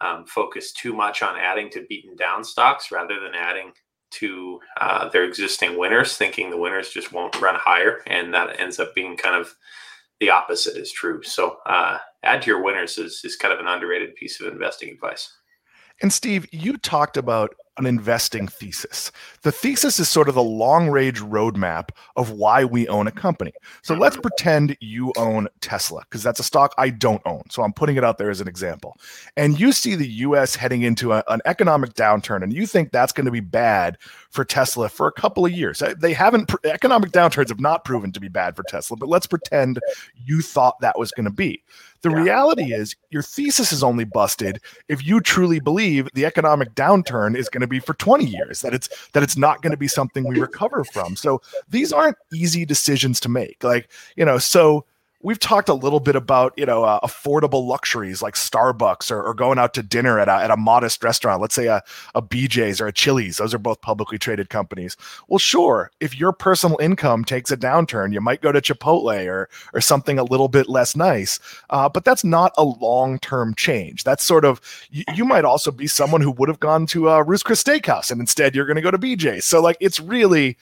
um, 0.00 0.24
focus 0.26 0.72
too 0.72 0.94
much 0.94 1.22
on 1.22 1.36
adding 1.36 1.68
to 1.70 1.86
beaten 1.88 2.16
down 2.16 2.44
stocks 2.44 2.90
rather 2.90 3.20
than 3.20 3.34
adding 3.34 3.72
to 4.10 4.58
uh, 4.80 5.08
their 5.10 5.24
existing 5.24 5.78
winners, 5.78 6.16
thinking 6.16 6.48
the 6.48 6.56
winners 6.56 6.88
just 6.88 7.12
won't 7.12 7.40
run 7.42 7.56
higher, 7.56 8.00
and 8.06 8.32
that 8.32 8.58
ends 8.58 8.80
up 8.80 8.94
being 8.94 9.16
kind 9.16 9.36
of 9.36 9.54
the 10.20 10.30
opposite 10.30 10.76
is 10.76 10.90
true. 10.90 11.22
So 11.22 11.58
uh, 11.66 11.98
add 12.22 12.42
to 12.42 12.46
your 12.46 12.62
winners 12.62 12.96
is 12.96 13.20
is 13.24 13.36
kind 13.36 13.52
of 13.52 13.60
an 13.60 13.68
underrated 13.68 14.14
piece 14.14 14.40
of 14.40 14.50
investing 14.50 14.90
advice. 14.90 15.30
And 16.00 16.12
Steve, 16.12 16.46
you 16.52 16.78
talked 16.78 17.16
about 17.16 17.54
an 17.78 17.86
investing 17.86 18.48
thesis. 18.48 19.12
The 19.42 19.52
thesis 19.52 19.98
is 19.98 20.08
sort 20.08 20.28
of 20.28 20.34
the 20.34 20.42
long 20.42 20.88
range 20.88 21.20
roadmap 21.20 21.90
of 22.16 22.32
why 22.32 22.64
we 22.64 22.88
own 22.88 23.06
a 23.06 23.12
company. 23.12 23.52
So 23.82 23.94
let's 23.94 24.16
pretend 24.16 24.76
you 24.80 25.12
own 25.16 25.48
Tesla, 25.60 26.00
because 26.02 26.22
that's 26.22 26.40
a 26.40 26.44
stock 26.44 26.74
I 26.78 26.90
don't 26.90 27.22
own. 27.24 27.42
So 27.50 27.62
I'm 27.62 27.72
putting 27.72 27.96
it 27.96 28.04
out 28.04 28.18
there 28.18 28.30
as 28.30 28.40
an 28.40 28.48
example. 28.48 28.96
And 29.36 29.58
you 29.58 29.72
see 29.72 29.94
the 29.94 30.08
US 30.08 30.54
heading 30.54 30.82
into 30.82 31.12
a, 31.12 31.22
an 31.28 31.40
economic 31.44 31.94
downturn, 31.94 32.42
and 32.42 32.52
you 32.52 32.66
think 32.66 32.90
that's 32.90 33.12
going 33.12 33.26
to 33.26 33.32
be 33.32 33.40
bad 33.40 33.98
for 34.30 34.44
Tesla 34.44 34.88
for 34.88 35.06
a 35.06 35.12
couple 35.12 35.46
of 35.46 35.52
years. 35.52 35.82
They 35.98 36.12
haven't, 36.12 36.52
economic 36.64 37.12
downturns 37.12 37.48
have 37.48 37.60
not 37.60 37.84
proven 37.84 38.12
to 38.12 38.20
be 38.20 38.28
bad 38.28 38.56
for 38.56 38.64
Tesla, 38.64 38.96
but 38.96 39.08
let's 39.08 39.26
pretend 39.26 39.78
you 40.26 40.42
thought 40.42 40.80
that 40.80 40.98
was 40.98 41.10
going 41.12 41.24
to 41.24 41.32
be. 41.32 41.62
The 42.02 42.10
yeah. 42.10 42.22
reality 42.22 42.72
is, 42.72 42.94
your 43.10 43.22
thesis 43.22 43.72
is 43.72 43.82
only 43.82 44.04
busted 44.04 44.60
if 44.88 45.04
you 45.04 45.20
truly 45.20 45.58
believe 45.58 46.08
the 46.14 46.26
economic 46.26 46.74
downturn 46.74 47.36
is 47.36 47.48
going 47.48 47.62
to 47.62 47.66
be 47.68 47.80
for 47.80 47.94
20 47.94 48.24
years, 48.24 48.60
that 48.62 48.74
it's 48.74 48.88
that 49.12 49.22
it's 49.22 49.36
not 49.36 49.62
going 49.62 49.70
to 49.70 49.76
be 49.76 49.88
something 49.88 50.26
we 50.26 50.40
recover 50.40 50.84
from. 50.84 51.16
So 51.16 51.40
these 51.68 51.92
aren't 51.92 52.16
easy 52.32 52.64
decisions 52.64 53.20
to 53.20 53.28
make. 53.28 53.62
Like, 53.62 53.90
you 54.16 54.24
know, 54.24 54.38
so 54.38 54.84
we've 55.20 55.38
talked 55.38 55.68
a 55.68 55.74
little 55.74 56.00
bit 56.00 56.14
about 56.14 56.52
you 56.56 56.66
know 56.66 56.84
uh, 56.84 57.00
affordable 57.00 57.66
luxuries 57.66 58.22
like 58.22 58.34
Starbucks 58.34 59.10
or, 59.10 59.22
or, 59.22 59.34
going 59.34 59.58
out 59.58 59.74
to 59.74 59.82
dinner 59.82 60.18
at 60.18 60.28
a, 60.28 60.32
at 60.32 60.50
a 60.50 60.56
modest 60.56 61.02
restaurant. 61.02 61.40
Let's 61.40 61.54
say 61.54 61.66
a, 61.66 61.82
a 62.14 62.22
BJ's 62.22 62.80
or 62.80 62.86
a 62.86 62.92
Chili's. 62.92 63.38
Those 63.38 63.54
are 63.54 63.58
both 63.58 63.80
publicly 63.80 64.18
traded 64.18 64.48
companies. 64.50 64.96
Well, 65.28 65.38
sure, 65.38 65.90
if 66.00 66.18
your 66.18 66.32
personal 66.32 66.78
income 66.80 67.24
takes 67.24 67.50
a 67.50 67.56
downturn, 67.56 68.12
you 68.12 68.20
might 68.20 68.40
go 68.40 68.52
to 68.52 68.60
Chipotle 68.60 69.26
or 69.26 69.48
or 69.74 69.80
something 69.80 70.18
a 70.18 70.24
little 70.24 70.48
bit 70.48 70.68
less 70.68 70.96
nice. 70.96 71.40
Uh, 71.70 71.88
but 71.88 72.04
that's 72.04 72.24
not 72.24 72.52
a 72.56 72.64
long 72.64 73.18
term 73.18 73.54
change. 73.54 74.04
That's 74.04 74.24
sort 74.24 74.44
of 74.44 74.60
you, 74.90 75.04
you, 75.14 75.24
might 75.24 75.44
also 75.44 75.70
be 75.70 75.86
someone 75.86 76.20
who 76.20 76.30
would 76.32 76.48
have 76.48 76.60
gone 76.60 76.86
to 76.86 77.08
a 77.08 77.22
Ruth's 77.22 77.42
Chris 77.42 77.62
Steakhouse 77.62 78.10
and 78.10 78.20
instead 78.20 78.54
you're 78.54 78.66
going 78.66 78.76
to 78.76 78.82
go 78.82 78.90
to 78.90 78.98
BJ's. 78.98 79.44
So 79.44 79.60
like 79.60 79.76
it's 79.80 80.00
really 80.00 80.56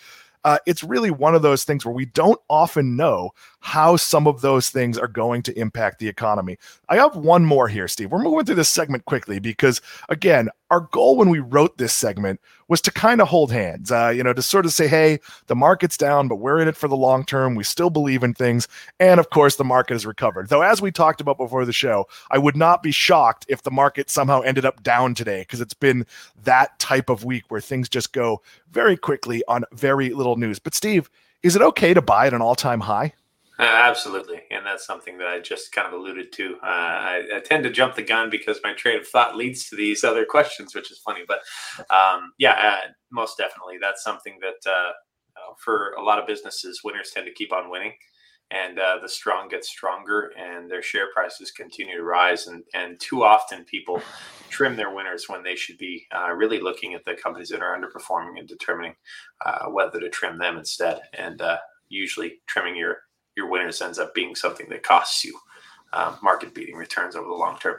uh, 0.46 0.58
it's 0.64 0.84
really 0.84 1.10
one 1.10 1.34
of 1.34 1.43
those 1.43 1.64
things 1.64 1.84
where 1.84 1.93
we 1.93 2.04
don't 2.06 2.40
often 2.48 2.94
know 2.94 3.32
how 3.58 3.96
some 3.96 4.28
of 4.28 4.43
those 4.43 4.69
things 4.69 4.96
are 4.96 5.08
going 5.08 5.43
to 5.43 5.58
impact 5.58 5.98
the 5.98 6.06
economy. 6.06 6.56
I 6.88 6.94
have 6.98 7.16
one 7.16 7.44
more 7.44 7.66
here, 7.66 7.88
Steve. 7.88 8.12
We're 8.12 8.22
moving 8.22 8.44
through 8.44 8.54
this 8.54 8.69
segment 8.69 9.06
quickly 9.06 9.40
because, 9.40 9.81
again, 10.08 10.48
our 10.70 10.82
goal 10.93 11.16
when 11.16 11.31
we 11.31 11.40
wrote 11.40 11.78
this 11.78 11.93
segment 11.93 12.40
was 12.68 12.80
to 12.82 12.90
kind 12.90 13.20
of 13.20 13.28
hold 13.28 13.52
hands, 13.52 13.92
uh, 13.92 14.08
you 14.08 14.22
know, 14.22 14.32
to 14.32 14.42
sort 14.42 14.67
of 14.67 14.72
say, 14.72 14.88
hey, 14.88 15.20
the 15.46 15.55
market's 15.55 15.96
down, 15.96 16.29
but 16.29 16.36
we're 16.36 16.60
in 16.60 16.69
it 16.69 16.76
for 16.76 16.88
the 16.88 16.96
long 16.96 17.24
term. 17.24 17.55
We 17.55 17.64
still 17.64 17.91
believe 17.91 18.22
in 18.22 18.34
things. 18.34 18.67
And 18.98 19.20
of 19.20 19.31
course, 19.31 19.56
the 19.56 19.64
market 19.64 19.94
has 19.94 20.06
recovered. 20.06 20.48
Though, 20.48 20.62
as 20.62 20.82
we 20.82 20.91
talked 20.91 21.20
about 21.20 21.38
before 21.38 21.64
the 21.64 21.72
show, 21.72 22.06
I 22.31 22.38
would 22.38 22.56
not 22.56 22.82
be 22.82 22.91
shocked 22.91 23.46
if 23.48 23.62
the 23.62 23.70
market 23.70 24.10
somehow 24.10 24.41
ended 24.41 24.64
up 24.64 24.82
down 24.82 25.14
today 25.14 25.43
because 25.43 25.60
it's 25.60 25.74
been 25.74 26.06
that 26.44 26.79
type 26.79 27.08
of 27.08 27.24
week 27.24 27.44
where 27.48 27.60
things 27.60 27.88
just 27.88 28.12
go 28.12 28.43
very 28.70 28.96
quickly 28.96 29.43
on 29.48 29.64
very 29.72 30.10
little 30.10 30.36
news. 30.36 30.58
But, 30.58 30.74
Steve, 30.74 31.10
is 31.43 31.55
it 31.55 31.62
okay 31.62 31.94
to 31.94 32.02
buy 32.02 32.26
at 32.26 32.34
an 32.34 32.43
all 32.43 32.56
time 32.56 32.81
high? 32.81 33.12
Uh, 33.58 33.63
absolutely, 33.63 34.43
and 34.51 34.67
that's 34.67 34.84
something 34.86 35.17
that 35.17 35.29
I 35.29 35.41
just 35.41 35.72
kind 35.72 35.86
of 35.86 35.94
alluded 35.94 36.31
to. 36.32 36.56
Uh, 36.63 36.67
I, 36.67 37.22
I, 37.36 37.41
tend 37.41 37.65
to 37.65 37.70
jump 37.70 37.94
the 37.94 38.03
gun 38.03 38.29
because 38.29 38.60
my 38.63 38.75
train 38.75 38.98
of 38.98 39.08
thought 39.08 39.34
leads 39.34 39.70
to 39.70 39.77
these 39.77 40.05
other 40.05 40.27
questions, 40.27 40.75
which 40.75 40.91
is 40.91 40.98
funny. 40.98 41.22
But 41.27 41.39
um, 41.89 42.32
yeah, 42.39 42.53
uh, 42.53 42.89
most 43.10 43.39
definitely, 43.39 43.79
that's 43.81 44.05
something 44.05 44.39
that 44.43 44.70
uh, 44.70 44.91
uh, 44.91 45.55
for 45.58 45.94
a 45.98 46.03
lot 46.03 46.19
of 46.19 46.27
businesses, 46.27 46.82
winners 46.84 47.13
tend 47.15 47.25
to 47.25 47.32
keep 47.32 47.51
on 47.51 47.70
winning, 47.70 47.94
and 48.51 48.79
uh, 48.79 48.98
the 49.01 49.08
strong 49.08 49.48
get 49.48 49.65
stronger, 49.65 50.32
and 50.39 50.70
their 50.70 50.82
share 50.82 51.06
prices 51.15 51.51
continue 51.51 51.96
to 51.96 52.05
rise. 52.05 52.48
And 52.48 52.63
and 52.75 53.01
too 53.01 53.25
often, 53.25 53.65
people 53.65 54.03
trim 54.51 54.77
their 54.77 54.94
winners 54.94 55.31
when 55.31 55.43
they 55.43 55.56
should 55.56 55.79
be 55.79 56.06
really 56.34 56.60
looking 56.60 56.93
at 56.93 57.06
the 57.06 57.15
companies 57.15 57.48
that 57.48 57.63
are 57.63 57.75
underperforming 57.75 58.39
and 58.39 58.46
determining 58.46 58.96
whether 59.70 59.98
to 59.98 60.10
trim 60.10 60.36
them 60.36 60.58
instead. 60.58 61.01
And 61.15 61.41
usually, 61.89 62.43
trimming 62.46 62.77
your 62.77 62.98
your 63.36 63.48
winners 63.48 63.82
ends 63.82 63.98
up 63.98 64.14
being 64.14 64.34
something 64.34 64.69
that 64.70 64.82
costs 64.82 65.24
you 65.24 65.38
um, 65.93 66.19
market 66.22 66.55
beating 66.55 66.76
returns 66.76 67.14
over 67.14 67.28
the 67.28 67.34
long 67.34 67.58
term. 67.58 67.78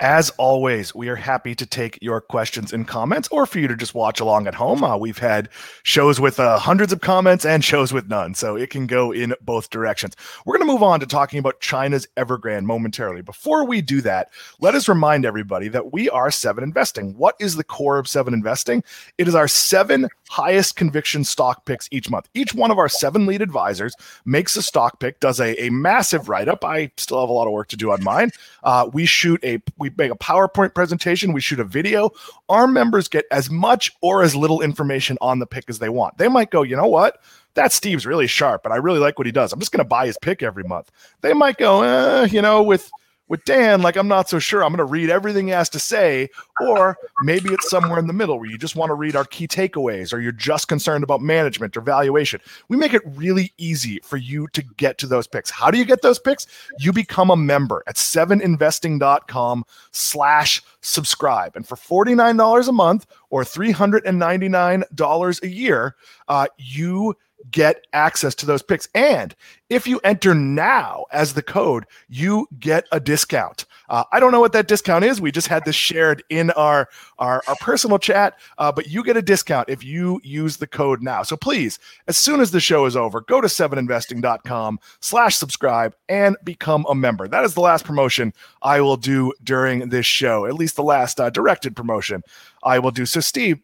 As 0.00 0.30
always, 0.38 0.94
we 0.94 1.10
are 1.10 1.16
happy 1.16 1.54
to 1.54 1.66
take 1.66 1.98
your 2.00 2.22
questions 2.22 2.72
and 2.72 2.88
comments 2.88 3.28
or 3.30 3.44
for 3.44 3.58
you 3.58 3.68
to 3.68 3.76
just 3.76 3.94
watch 3.94 4.18
along 4.18 4.46
at 4.46 4.54
home. 4.54 4.82
Uh, 4.82 4.96
we've 4.96 5.18
had 5.18 5.50
shows 5.82 6.18
with 6.18 6.40
uh, 6.40 6.58
hundreds 6.58 6.90
of 6.90 7.02
comments 7.02 7.44
and 7.44 7.62
shows 7.62 7.92
with 7.92 8.08
none, 8.08 8.34
so 8.34 8.56
it 8.56 8.70
can 8.70 8.86
go 8.86 9.12
in 9.12 9.34
both 9.42 9.68
directions. 9.68 10.16
We're 10.46 10.56
going 10.56 10.66
to 10.66 10.72
move 10.72 10.82
on 10.82 11.00
to 11.00 11.06
talking 11.06 11.38
about 11.38 11.60
China's 11.60 12.08
Evergrande 12.16 12.64
momentarily. 12.64 13.20
Before 13.20 13.66
we 13.66 13.82
do 13.82 14.00
that, 14.00 14.30
let 14.58 14.74
us 14.74 14.88
remind 14.88 15.26
everybody 15.26 15.68
that 15.68 15.92
we 15.92 16.08
are 16.08 16.30
Seven 16.30 16.64
Investing. 16.64 17.14
What 17.18 17.36
is 17.38 17.56
the 17.56 17.64
core 17.64 17.98
of 17.98 18.08
Seven 18.08 18.32
Investing? 18.32 18.82
It 19.18 19.28
is 19.28 19.34
our 19.34 19.48
seven 19.48 20.08
highest 20.30 20.76
conviction 20.76 21.24
stock 21.24 21.66
picks 21.66 21.88
each 21.90 22.08
month. 22.08 22.26
Each 22.32 22.54
one 22.54 22.70
of 22.70 22.78
our 22.78 22.88
seven 22.88 23.26
lead 23.26 23.42
advisors 23.42 23.94
makes 24.24 24.56
a 24.56 24.62
stock 24.62 24.98
pick, 24.98 25.20
does 25.20 25.40
a, 25.40 25.62
a 25.62 25.68
massive 25.70 26.30
write 26.30 26.48
up. 26.48 26.64
I 26.64 26.90
still 26.96 27.20
have 27.20 27.28
a 27.28 27.32
lot 27.32 27.48
of 27.48 27.52
work 27.52 27.68
to 27.68 27.76
do 27.76 27.92
on 27.92 28.02
mine. 28.02 28.30
Uh, 28.62 28.88
we 28.90 29.04
shoot 29.04 29.44
a, 29.44 29.60
we 29.76 29.89
make 29.96 30.10
a 30.10 30.16
PowerPoint 30.16 30.74
presentation, 30.74 31.32
we 31.32 31.40
shoot 31.40 31.60
a 31.60 31.64
video. 31.64 32.10
Our 32.48 32.66
members 32.66 33.08
get 33.08 33.24
as 33.30 33.50
much 33.50 33.92
or 34.00 34.22
as 34.22 34.34
little 34.34 34.60
information 34.60 35.18
on 35.20 35.38
the 35.38 35.46
pick 35.46 35.64
as 35.68 35.78
they 35.78 35.88
want. 35.88 36.18
They 36.18 36.28
might 36.28 36.50
go, 36.50 36.62
you 36.62 36.76
know 36.76 36.86
what? 36.86 37.18
That 37.54 37.72
Steve's 37.72 38.06
really 38.06 38.26
sharp, 38.26 38.64
and 38.64 38.72
I 38.72 38.76
really 38.76 39.00
like 39.00 39.18
what 39.18 39.26
he 39.26 39.32
does. 39.32 39.52
I'm 39.52 39.58
just 39.58 39.72
going 39.72 39.84
to 39.84 39.88
buy 39.88 40.06
his 40.06 40.16
pick 40.22 40.42
every 40.42 40.62
month. 40.62 40.90
They 41.20 41.32
might 41.32 41.56
go, 41.56 41.82
eh, 41.82 42.26
you 42.26 42.40
know, 42.40 42.62
with 42.62 42.90
with 43.30 43.42
Dan, 43.44 43.80
like 43.80 43.96
I'm 43.96 44.08
not 44.08 44.28
so 44.28 44.38
sure. 44.40 44.62
I'm 44.64 44.70
going 44.70 44.78
to 44.78 44.84
read 44.84 45.08
everything 45.08 45.46
he 45.46 45.52
has 45.52 45.68
to 45.70 45.78
say, 45.78 46.28
or 46.60 46.98
maybe 47.22 47.50
it's 47.50 47.70
somewhere 47.70 48.00
in 48.00 48.08
the 48.08 48.12
middle 48.12 48.38
where 48.38 48.50
you 48.50 48.58
just 48.58 48.74
want 48.74 48.90
to 48.90 48.94
read 48.94 49.14
our 49.14 49.24
key 49.24 49.46
takeaways, 49.46 50.12
or 50.12 50.18
you're 50.18 50.32
just 50.32 50.66
concerned 50.66 51.04
about 51.04 51.22
management 51.22 51.76
or 51.76 51.80
valuation. 51.80 52.40
We 52.68 52.76
make 52.76 52.92
it 52.92 53.02
really 53.06 53.52
easy 53.56 54.00
for 54.02 54.16
you 54.16 54.48
to 54.48 54.62
get 54.76 54.98
to 54.98 55.06
those 55.06 55.28
picks. 55.28 55.48
How 55.48 55.70
do 55.70 55.78
you 55.78 55.84
get 55.84 56.02
those 56.02 56.18
picks? 56.18 56.48
You 56.80 56.92
become 56.92 57.30
a 57.30 57.36
member 57.36 57.84
at 57.86 57.94
seveninvesting.com 57.94 59.64
slash 59.92 60.60
subscribe. 60.80 61.54
And 61.54 61.64
for 61.66 61.76
$49 61.76 62.68
a 62.68 62.72
month 62.72 63.06
or 63.30 63.44
$399 63.44 65.42
a 65.42 65.48
year, 65.48 65.94
uh, 66.26 66.48
you 66.58 67.14
get 67.50 67.86
access 67.92 68.34
to 68.36 68.46
those 68.46 68.62
picks. 68.62 68.88
And 68.94 69.34
if 69.68 69.86
you 69.86 70.00
enter 70.02 70.34
now 70.34 71.04
as 71.12 71.34
the 71.34 71.42
code, 71.42 71.86
you 72.08 72.48
get 72.58 72.86
a 72.92 73.00
discount. 73.00 73.66
Uh, 73.88 74.04
I 74.12 74.20
don't 74.20 74.32
know 74.32 74.40
what 74.40 74.52
that 74.52 74.68
discount 74.68 75.04
is. 75.04 75.20
We 75.20 75.32
just 75.32 75.48
had 75.48 75.64
this 75.64 75.76
shared 75.76 76.22
in 76.28 76.50
our 76.52 76.88
our, 77.18 77.42
our 77.46 77.56
personal 77.56 77.98
chat, 77.98 78.38
uh, 78.58 78.72
but 78.72 78.88
you 78.88 79.02
get 79.04 79.16
a 79.16 79.22
discount 79.22 79.68
if 79.68 79.84
you 79.84 80.20
use 80.24 80.56
the 80.56 80.66
code 80.66 81.02
now. 81.02 81.22
So 81.22 81.36
please, 81.36 81.78
as 82.06 82.16
soon 82.16 82.40
as 82.40 82.50
the 82.50 82.60
show 82.60 82.86
is 82.86 82.96
over, 82.96 83.20
go 83.20 83.40
to 83.40 83.46
seveninvesting.com 83.48 84.78
slash 85.00 85.36
subscribe 85.36 85.94
and 86.08 86.36
become 86.44 86.86
a 86.88 86.94
member. 86.94 87.28
That 87.28 87.44
is 87.44 87.54
the 87.54 87.60
last 87.60 87.84
promotion 87.84 88.32
I 88.62 88.80
will 88.80 88.96
do 88.96 89.32
during 89.42 89.88
this 89.88 90.06
show, 90.06 90.46
at 90.46 90.54
least 90.54 90.76
the 90.76 90.82
last 90.82 91.20
uh, 91.20 91.30
directed 91.30 91.76
promotion 91.76 92.22
I 92.62 92.78
will 92.78 92.90
do. 92.90 93.06
So 93.06 93.20
Steve, 93.20 93.58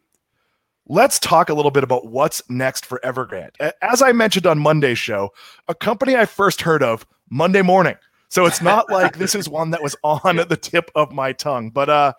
let's 0.87 1.19
talk 1.19 1.49
a 1.49 1.53
little 1.53 1.71
bit 1.71 1.83
about 1.83 2.07
what's 2.07 2.41
next 2.49 2.85
for 2.85 2.99
Evergrande. 3.03 3.55
As 3.81 4.01
I 4.01 4.11
mentioned 4.11 4.47
on 4.47 4.59
Monday's 4.59 4.97
show, 4.97 5.33
a 5.67 5.75
company 5.75 6.15
I 6.15 6.25
first 6.25 6.61
heard 6.61 6.83
of 6.83 7.05
Monday 7.29 7.61
morning. 7.61 7.95
So 8.29 8.45
it's 8.45 8.61
not 8.61 8.89
like 8.91 9.17
this 9.17 9.35
is 9.35 9.49
one 9.49 9.71
that 9.71 9.83
was 9.83 9.95
on 10.03 10.37
the 10.37 10.57
tip 10.57 10.91
of 10.95 11.11
my 11.11 11.33
tongue. 11.33 11.69
But 11.69 11.89
uh, 11.89 12.13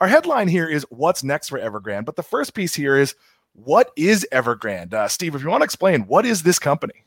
our 0.00 0.08
headline 0.08 0.48
here 0.48 0.68
is 0.68 0.86
what's 0.90 1.24
next 1.24 1.48
for 1.48 1.58
Evergrande. 1.58 2.04
But 2.04 2.16
the 2.16 2.22
first 2.22 2.54
piece 2.54 2.74
here 2.74 2.96
is 2.96 3.14
what 3.54 3.90
is 3.96 4.26
Evergrande? 4.32 4.94
Uh, 4.94 5.08
Steve, 5.08 5.34
if 5.34 5.42
you 5.42 5.48
want 5.48 5.62
to 5.62 5.64
explain, 5.66 6.02
what 6.02 6.24
is 6.24 6.42
this 6.42 6.58
company? 6.58 7.04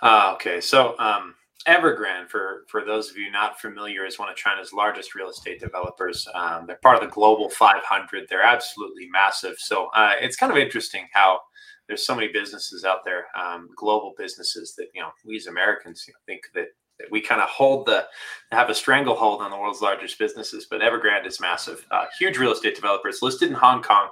Uh, 0.00 0.32
okay. 0.34 0.60
So 0.60 0.94
um, 0.98 1.34
Evergrande, 1.68 2.30
for 2.30 2.64
for 2.68 2.84
those 2.84 3.10
of 3.10 3.16
you 3.18 3.30
not 3.30 3.60
familiar, 3.60 4.06
is 4.06 4.18
one 4.18 4.30
of 4.30 4.36
China's 4.36 4.72
largest 4.72 5.14
real 5.14 5.28
estate 5.28 5.60
developers. 5.60 6.26
Um, 6.34 6.66
they're 6.66 6.78
part 6.82 6.96
of 6.96 7.02
the 7.02 7.14
Global 7.14 7.50
500. 7.50 8.26
They're 8.28 8.42
absolutely 8.42 9.08
massive. 9.12 9.56
So 9.58 9.88
uh, 9.94 10.12
it's 10.18 10.36
kind 10.36 10.50
of 10.50 10.56
interesting 10.58 11.06
how 11.12 11.40
there's 11.86 12.06
so 12.06 12.14
many 12.14 12.28
businesses 12.28 12.84
out 12.84 13.04
there, 13.04 13.26
um, 13.38 13.68
global 13.76 14.14
businesses 14.16 14.74
that 14.76 14.86
you 14.94 15.02
know 15.02 15.10
we 15.26 15.36
as 15.36 15.46
Americans 15.46 16.04
you 16.08 16.14
know, 16.14 16.18
think 16.26 16.42
that, 16.54 16.68
that 16.98 17.10
we 17.10 17.20
kind 17.20 17.42
of 17.42 17.48
hold 17.50 17.84
the 17.84 18.06
have 18.50 18.70
a 18.70 18.74
stranglehold 18.74 19.42
on 19.42 19.50
the 19.50 19.58
world's 19.58 19.82
largest 19.82 20.18
businesses. 20.18 20.66
But 20.70 20.80
Evergrande 20.80 21.26
is 21.26 21.38
massive, 21.38 21.86
uh, 21.90 22.06
huge 22.18 22.38
real 22.38 22.52
estate 22.52 22.76
developers 22.76 23.20
listed 23.20 23.50
in 23.50 23.54
Hong 23.54 23.82
Kong, 23.82 24.08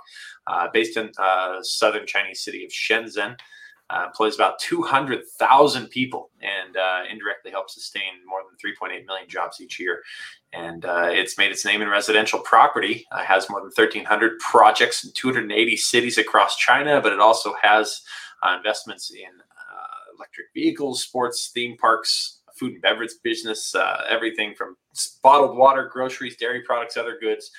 uh, 0.46 0.68
based 0.74 0.98
in 0.98 1.10
uh, 1.18 1.62
southern 1.62 2.06
Chinese 2.06 2.44
city 2.44 2.64
of 2.64 2.70
Shenzhen 2.70 3.36
uh, 3.90 4.04
employs 4.06 4.34
about 4.34 4.58
200,000 4.58 5.88
people 5.88 6.30
and 6.40 6.76
uh, 6.76 7.02
indirectly 7.10 7.50
helps 7.50 7.74
sustain 7.74 8.12
more 8.26 8.40
than 8.42 8.72
3.8 8.72 9.06
million 9.06 9.28
jobs 9.28 9.60
each 9.60 9.78
year. 9.78 10.02
And 10.52 10.84
uh, 10.84 11.08
it's 11.10 11.38
made 11.38 11.52
its 11.52 11.64
name 11.64 11.82
in 11.82 11.88
residential 11.88 12.40
property, 12.40 13.06
uh, 13.12 13.22
has 13.22 13.48
more 13.48 13.60
than 13.60 13.70
1,300 13.74 14.38
projects 14.40 15.04
in 15.04 15.12
280 15.12 15.76
cities 15.76 16.18
across 16.18 16.56
China, 16.56 17.00
but 17.00 17.12
it 17.12 17.20
also 17.20 17.54
has 17.62 18.02
uh, 18.42 18.56
investments 18.56 19.12
in 19.12 19.28
uh, 19.28 20.14
electric 20.16 20.46
vehicles, 20.52 21.02
sports, 21.02 21.50
theme 21.54 21.76
parks, 21.76 22.40
food 22.54 22.72
and 22.72 22.82
beverage 22.82 23.12
business, 23.22 23.74
everything 24.08 24.54
from 24.54 24.76
bottled 25.22 25.56
water, 25.56 25.90
groceries, 25.92 26.36
dairy 26.36 26.62
products, 26.62 26.96
other 26.96 27.18
goods. 27.20 27.50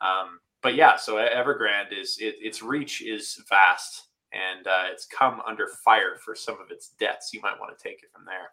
Um, 0.00 0.40
but 0.62 0.74
yeah, 0.74 0.96
so 0.96 1.14
Evergrande 1.14 1.92
is 1.98 2.18
it, 2.20 2.36
its 2.40 2.60
reach 2.62 3.02
is 3.02 3.40
vast 3.48 4.08
and 4.32 4.66
uh, 4.66 4.84
it's 4.90 5.06
come 5.06 5.40
under 5.46 5.68
fire 5.84 6.16
for 6.24 6.34
some 6.34 6.60
of 6.60 6.70
its 6.70 6.90
debts. 6.98 7.32
You 7.32 7.40
might 7.42 7.58
want 7.60 7.76
to 7.76 7.82
take 7.82 8.02
it 8.02 8.10
from 8.12 8.24
there. 8.24 8.50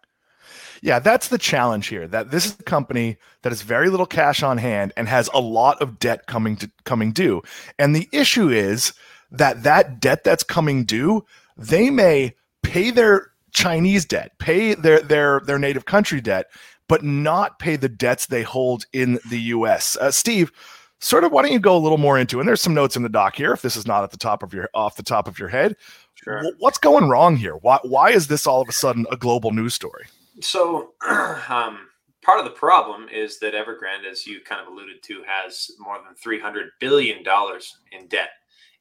Yeah, 0.82 0.98
that's 0.98 1.28
the 1.28 1.38
challenge 1.38 1.88
here. 1.88 2.06
That 2.06 2.30
this 2.30 2.46
is 2.46 2.56
a 2.58 2.62
company 2.62 3.16
that 3.42 3.50
has 3.50 3.62
very 3.62 3.90
little 3.90 4.06
cash 4.06 4.42
on 4.42 4.58
hand 4.58 4.92
and 4.96 5.08
has 5.08 5.28
a 5.34 5.40
lot 5.40 5.80
of 5.82 5.98
debt 5.98 6.26
coming 6.26 6.56
to 6.56 6.70
coming 6.84 7.12
due. 7.12 7.42
And 7.78 7.94
the 7.94 8.08
issue 8.12 8.48
is 8.48 8.92
that 9.30 9.62
that 9.62 10.00
debt 10.00 10.24
that's 10.24 10.42
coming 10.42 10.84
due, 10.84 11.24
they 11.56 11.90
may 11.90 12.34
pay 12.62 12.90
their 12.90 13.28
Chinese 13.52 14.04
debt, 14.04 14.32
pay 14.38 14.74
their 14.74 15.00
their 15.00 15.40
their 15.40 15.58
native 15.58 15.84
country 15.84 16.20
debt, 16.20 16.46
but 16.88 17.04
not 17.04 17.58
pay 17.58 17.76
the 17.76 17.88
debts 17.88 18.26
they 18.26 18.42
hold 18.42 18.86
in 18.92 19.18
the 19.28 19.40
U.S. 19.40 19.96
Uh, 19.96 20.10
Steve, 20.10 20.50
sort 21.00 21.24
of 21.24 21.32
why 21.32 21.42
don't 21.42 21.52
you 21.52 21.58
go 21.58 21.76
a 21.76 21.78
little 21.78 21.98
more 21.98 22.18
into 22.18 22.38
and 22.38 22.48
there's 22.48 22.60
some 22.60 22.74
notes 22.74 22.96
in 22.96 23.02
the 23.02 23.08
doc 23.08 23.34
here 23.34 23.52
if 23.52 23.62
this 23.62 23.76
is 23.76 23.86
not 23.86 24.04
at 24.04 24.10
the 24.10 24.16
top 24.16 24.42
of 24.42 24.52
your 24.54 24.68
off 24.74 24.96
the 24.96 25.02
top 25.02 25.26
of 25.26 25.38
your 25.38 25.48
head. 25.48 25.76
Sure. 26.14 26.52
what's 26.58 26.76
going 26.76 27.08
wrong 27.08 27.36
here? 27.36 27.56
Why, 27.56 27.78
why 27.82 28.10
is 28.10 28.26
this 28.26 28.46
all 28.46 28.60
of 28.60 28.68
a 28.68 28.72
sudden 28.72 29.06
a 29.10 29.16
global 29.16 29.52
news 29.52 29.72
story? 29.72 30.04
So 30.40 30.92
um, 31.48 31.88
part 32.22 32.38
of 32.38 32.44
the 32.44 32.50
problem 32.50 33.08
is 33.08 33.38
that 33.38 33.54
evergrande 33.54 34.04
as 34.10 34.26
you 34.26 34.40
kind 34.42 34.60
of 34.60 34.68
alluded 34.70 35.02
to 35.04 35.22
has 35.26 35.70
more 35.78 35.96
than 36.04 36.14
300 36.14 36.70
billion 36.78 37.22
dollars 37.22 37.78
in 37.92 38.06
debt. 38.08 38.30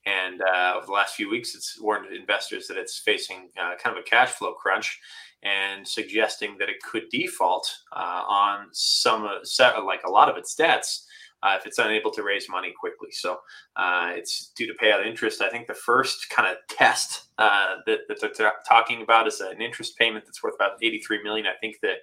And 0.05 0.41
uh, 0.41 0.73
over 0.75 0.85
the 0.85 0.91
last 0.91 1.15
few 1.15 1.29
weeks 1.29 1.55
it's 1.55 1.79
warned 1.79 2.13
investors 2.13 2.67
that 2.67 2.77
it's 2.77 2.99
facing 2.99 3.49
uh, 3.57 3.75
kind 3.81 3.97
of 3.97 4.01
a 4.01 4.09
cash 4.09 4.29
flow 4.31 4.53
crunch 4.53 4.99
and 5.43 5.87
suggesting 5.87 6.57
that 6.57 6.67
it 6.67 6.81
could 6.81 7.03
default 7.09 7.73
uh, 7.95 8.23
on 8.27 8.67
some 8.73 9.23
like 9.23 10.03
a 10.05 10.11
lot 10.11 10.27
of 10.27 10.35
its 10.35 10.53
debts 10.53 11.05
uh, 11.43 11.55
if 11.59 11.65
it's 11.65 11.77
unable 11.77 12.11
to 12.11 12.23
raise 12.23 12.49
money 12.49 12.73
quickly. 12.77 13.09
So 13.11 13.39
uh, 13.75 14.11
it's 14.13 14.51
due 14.55 14.67
to 14.67 14.73
pay 14.73 14.91
out 14.91 15.05
interest. 15.05 15.41
I 15.41 15.49
think 15.49 15.67
the 15.67 15.73
first 15.73 16.29
kind 16.29 16.49
of 16.49 16.57
test 16.69 17.29
uh, 17.37 17.75
that, 17.85 17.99
that 18.07 18.19
they're 18.19 18.49
t- 18.51 18.57
talking 18.67 19.01
about 19.01 19.27
is 19.27 19.39
an 19.39 19.61
interest 19.61 19.97
payment 19.97 20.25
that's 20.25 20.43
worth 20.43 20.55
about 20.55 20.73
83 20.81 21.23
million. 21.23 21.47
I 21.47 21.57
think 21.61 21.77
that 21.81 21.97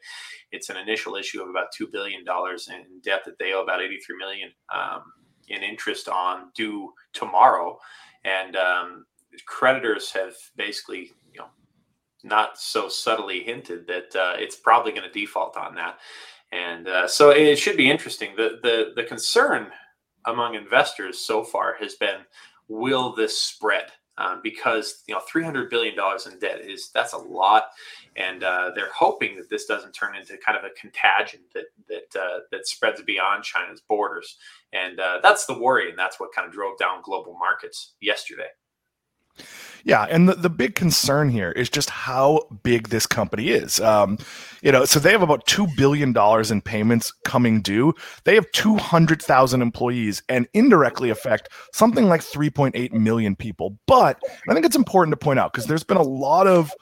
it's 0.52 0.70
an 0.70 0.76
initial 0.76 1.16
issue 1.16 1.42
of 1.42 1.50
about 1.50 1.72
two 1.76 1.88
billion 1.88 2.24
dollars 2.24 2.68
in 2.68 2.84
debt 3.02 3.22
that 3.26 3.38
they 3.38 3.52
owe 3.52 3.62
about 3.62 3.82
83 3.82 4.16
million 4.16 4.50
um, 4.74 5.02
in 5.48 5.62
interest 5.62 6.08
on 6.08 6.50
due 6.54 6.92
tomorrow, 7.12 7.78
and 8.24 8.56
um, 8.56 9.04
creditors 9.46 10.10
have 10.10 10.34
basically 10.56 11.12
you 11.32 11.40
know 11.40 11.46
not 12.24 12.58
so 12.58 12.88
subtly 12.88 13.42
hinted 13.42 13.86
that 13.86 14.16
uh, 14.16 14.34
it's 14.38 14.56
probably 14.56 14.92
going 14.92 15.06
to 15.06 15.12
default 15.12 15.56
on 15.56 15.74
that 15.74 15.98
and 16.52 16.88
uh, 16.88 17.08
so 17.08 17.30
it 17.30 17.56
should 17.56 17.76
be 17.76 17.90
interesting. 17.90 18.34
The, 18.36 18.58
the 18.62 18.92
the 18.94 19.04
concern 19.04 19.68
among 20.26 20.54
investors 20.54 21.18
so 21.18 21.44
far 21.44 21.76
has 21.80 21.94
been, 21.94 22.20
will 22.68 23.14
this 23.14 23.40
spread? 23.40 23.86
Uh, 24.18 24.38
because 24.42 25.02
you 25.06 25.14
know, 25.14 25.20
three 25.28 25.44
hundred 25.44 25.68
billion 25.68 25.94
dollars 25.94 26.26
in 26.26 26.38
debt 26.38 26.62
is 26.62 26.90
that's 26.94 27.12
a 27.12 27.18
lot, 27.18 27.64
and 28.16 28.42
uh, 28.44 28.70
they're 28.74 28.92
hoping 28.92 29.36
that 29.36 29.50
this 29.50 29.66
doesn't 29.66 29.92
turn 29.92 30.16
into 30.16 30.38
kind 30.38 30.56
of 30.56 30.64
a 30.64 30.70
contagion 30.80 31.40
that 31.52 31.66
that 31.86 32.18
uh, 32.18 32.38
that 32.50 32.66
spreads 32.66 33.02
beyond 33.02 33.44
China's 33.44 33.82
borders, 33.86 34.38
and 34.72 34.98
uh, 35.00 35.20
that's 35.22 35.44
the 35.44 35.58
worry, 35.58 35.90
and 35.90 35.98
that's 35.98 36.18
what 36.18 36.32
kind 36.32 36.48
of 36.48 36.54
drove 36.54 36.78
down 36.78 37.02
global 37.04 37.36
markets 37.38 37.92
yesterday. 38.00 38.48
Yeah, 39.84 40.02
and 40.10 40.28
the, 40.28 40.34
the 40.34 40.50
big 40.50 40.74
concern 40.74 41.30
here 41.30 41.52
is 41.52 41.70
just 41.70 41.90
how 41.90 42.48
big 42.64 42.88
this 42.88 43.06
company 43.06 43.50
is. 43.50 43.78
Um, 43.78 44.18
you 44.60 44.72
know, 44.72 44.84
so 44.84 44.98
they 44.98 45.12
have 45.12 45.22
about 45.22 45.46
two 45.46 45.68
billion 45.76 46.12
dollars 46.12 46.50
in 46.50 46.60
payments 46.60 47.12
coming 47.24 47.62
due. 47.62 47.94
They 48.24 48.34
have 48.34 48.50
two 48.50 48.76
hundred 48.76 49.22
thousand 49.22 49.62
employees 49.62 50.24
and 50.28 50.48
indirectly 50.54 51.10
affect 51.10 51.50
something 51.72 52.06
like 52.08 52.22
three 52.22 52.50
point 52.50 52.74
eight 52.74 52.92
million 52.92 53.36
people. 53.36 53.78
But 53.86 54.18
I 54.48 54.54
think 54.54 54.66
it's 54.66 54.74
important 54.74 55.12
to 55.12 55.24
point 55.24 55.38
out 55.38 55.52
because 55.52 55.66
there's 55.66 55.84
been 55.84 55.96
a 55.98 56.02
lot 56.02 56.48
of 56.48 56.72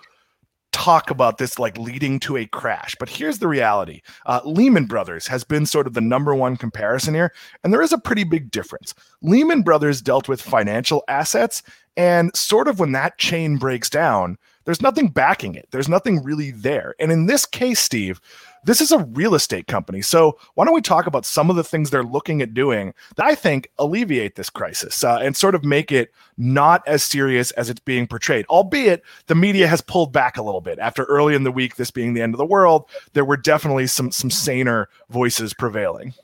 talk 0.75 1.09
about 1.09 1.39
this 1.39 1.57
like 1.57 1.79
leading 1.79 2.19
to 2.19 2.37
a 2.37 2.47
crash. 2.47 2.97
But 2.99 3.09
here's 3.09 3.39
the 3.39 3.47
reality 3.47 4.03
uh, 4.27 4.41
Lehman 4.45 4.87
Brothers 4.87 5.29
has 5.29 5.45
been 5.45 5.67
sort 5.67 5.87
of 5.87 5.95
the 5.95 6.01
number 6.01 6.35
one 6.35 6.57
comparison 6.57 7.15
here, 7.15 7.33
and 7.63 7.73
there 7.73 7.81
is 7.81 7.93
a 7.93 7.99
pretty 7.99 8.25
big 8.25 8.51
difference. 8.51 8.93
Lehman 9.23 9.63
Brothers 9.63 10.03
dealt 10.03 10.29
with 10.29 10.43
financial 10.43 11.05
assets, 11.07 11.63
and 11.97 12.35
sort 12.37 12.67
of 12.67 12.81
when 12.81 12.91
that 12.93 13.19
chain 13.19 13.57
breaks 13.57 13.89
down, 13.89 14.37
there's 14.65 14.83
nothing 14.83 15.09
backing 15.09 15.55
it. 15.55 15.69
There's 15.71 15.89
nothing 15.89 16.25
really 16.25 16.51
there. 16.51 16.97
And 16.99 17.13
in 17.13 17.27
this 17.27 17.47
case, 17.47 17.79
Steve, 17.79 18.21
this 18.65 18.81
is 18.81 18.93
a 18.93 18.99
real 18.99 19.35
estate 19.35 19.67
company. 19.67 20.03
So 20.03 20.39
why 20.55 20.65
don't 20.65 20.75
we 20.75 20.81
talk 20.81 21.07
about 21.07 21.27
some 21.27 21.51
of 21.51 21.57
the 21.57 21.65
things 21.65 21.91
they're 21.91 22.03
looking 22.03 22.43
at 22.43 22.55
doing 22.55 22.95
that 23.17 23.27
I 23.27 23.35
think 23.35 23.71
alleviate 23.79 24.37
this 24.37 24.51
crisis 24.51 25.05
uh, 25.05 25.19
and 25.23 25.37
sort 25.37 25.55
of 25.55 25.65
make 25.65 25.93
it 25.93 26.13
not 26.37 26.87
as 26.87 27.05
serious 27.05 27.51
as 27.53 27.71
it's 27.71 27.81
being 27.81 28.07
portrayed? 28.07 28.47
Albeit 28.47 29.03
the 29.27 29.35
media 29.35 29.67
has 29.67 29.81
pulled 29.81 30.13
back 30.13 30.37
a 30.37 30.43
little 30.43 30.61
bit 30.61 30.79
after 30.79 31.05
early 31.05 31.35
in 31.35 31.45
the 31.45 31.53
week, 31.53 31.77
this 31.77 31.91
being 31.91 32.15
the 32.15 32.23
end 32.23 32.35
of 32.35 32.39
the 32.39 32.47
world. 32.47 32.89
There 33.13 33.25
were 33.25 33.37
definitely 33.37 33.87
some 33.87 34.11
some 34.11 34.31
saner 34.31 34.89
voices 35.11 35.55
prevailing. 35.55 36.15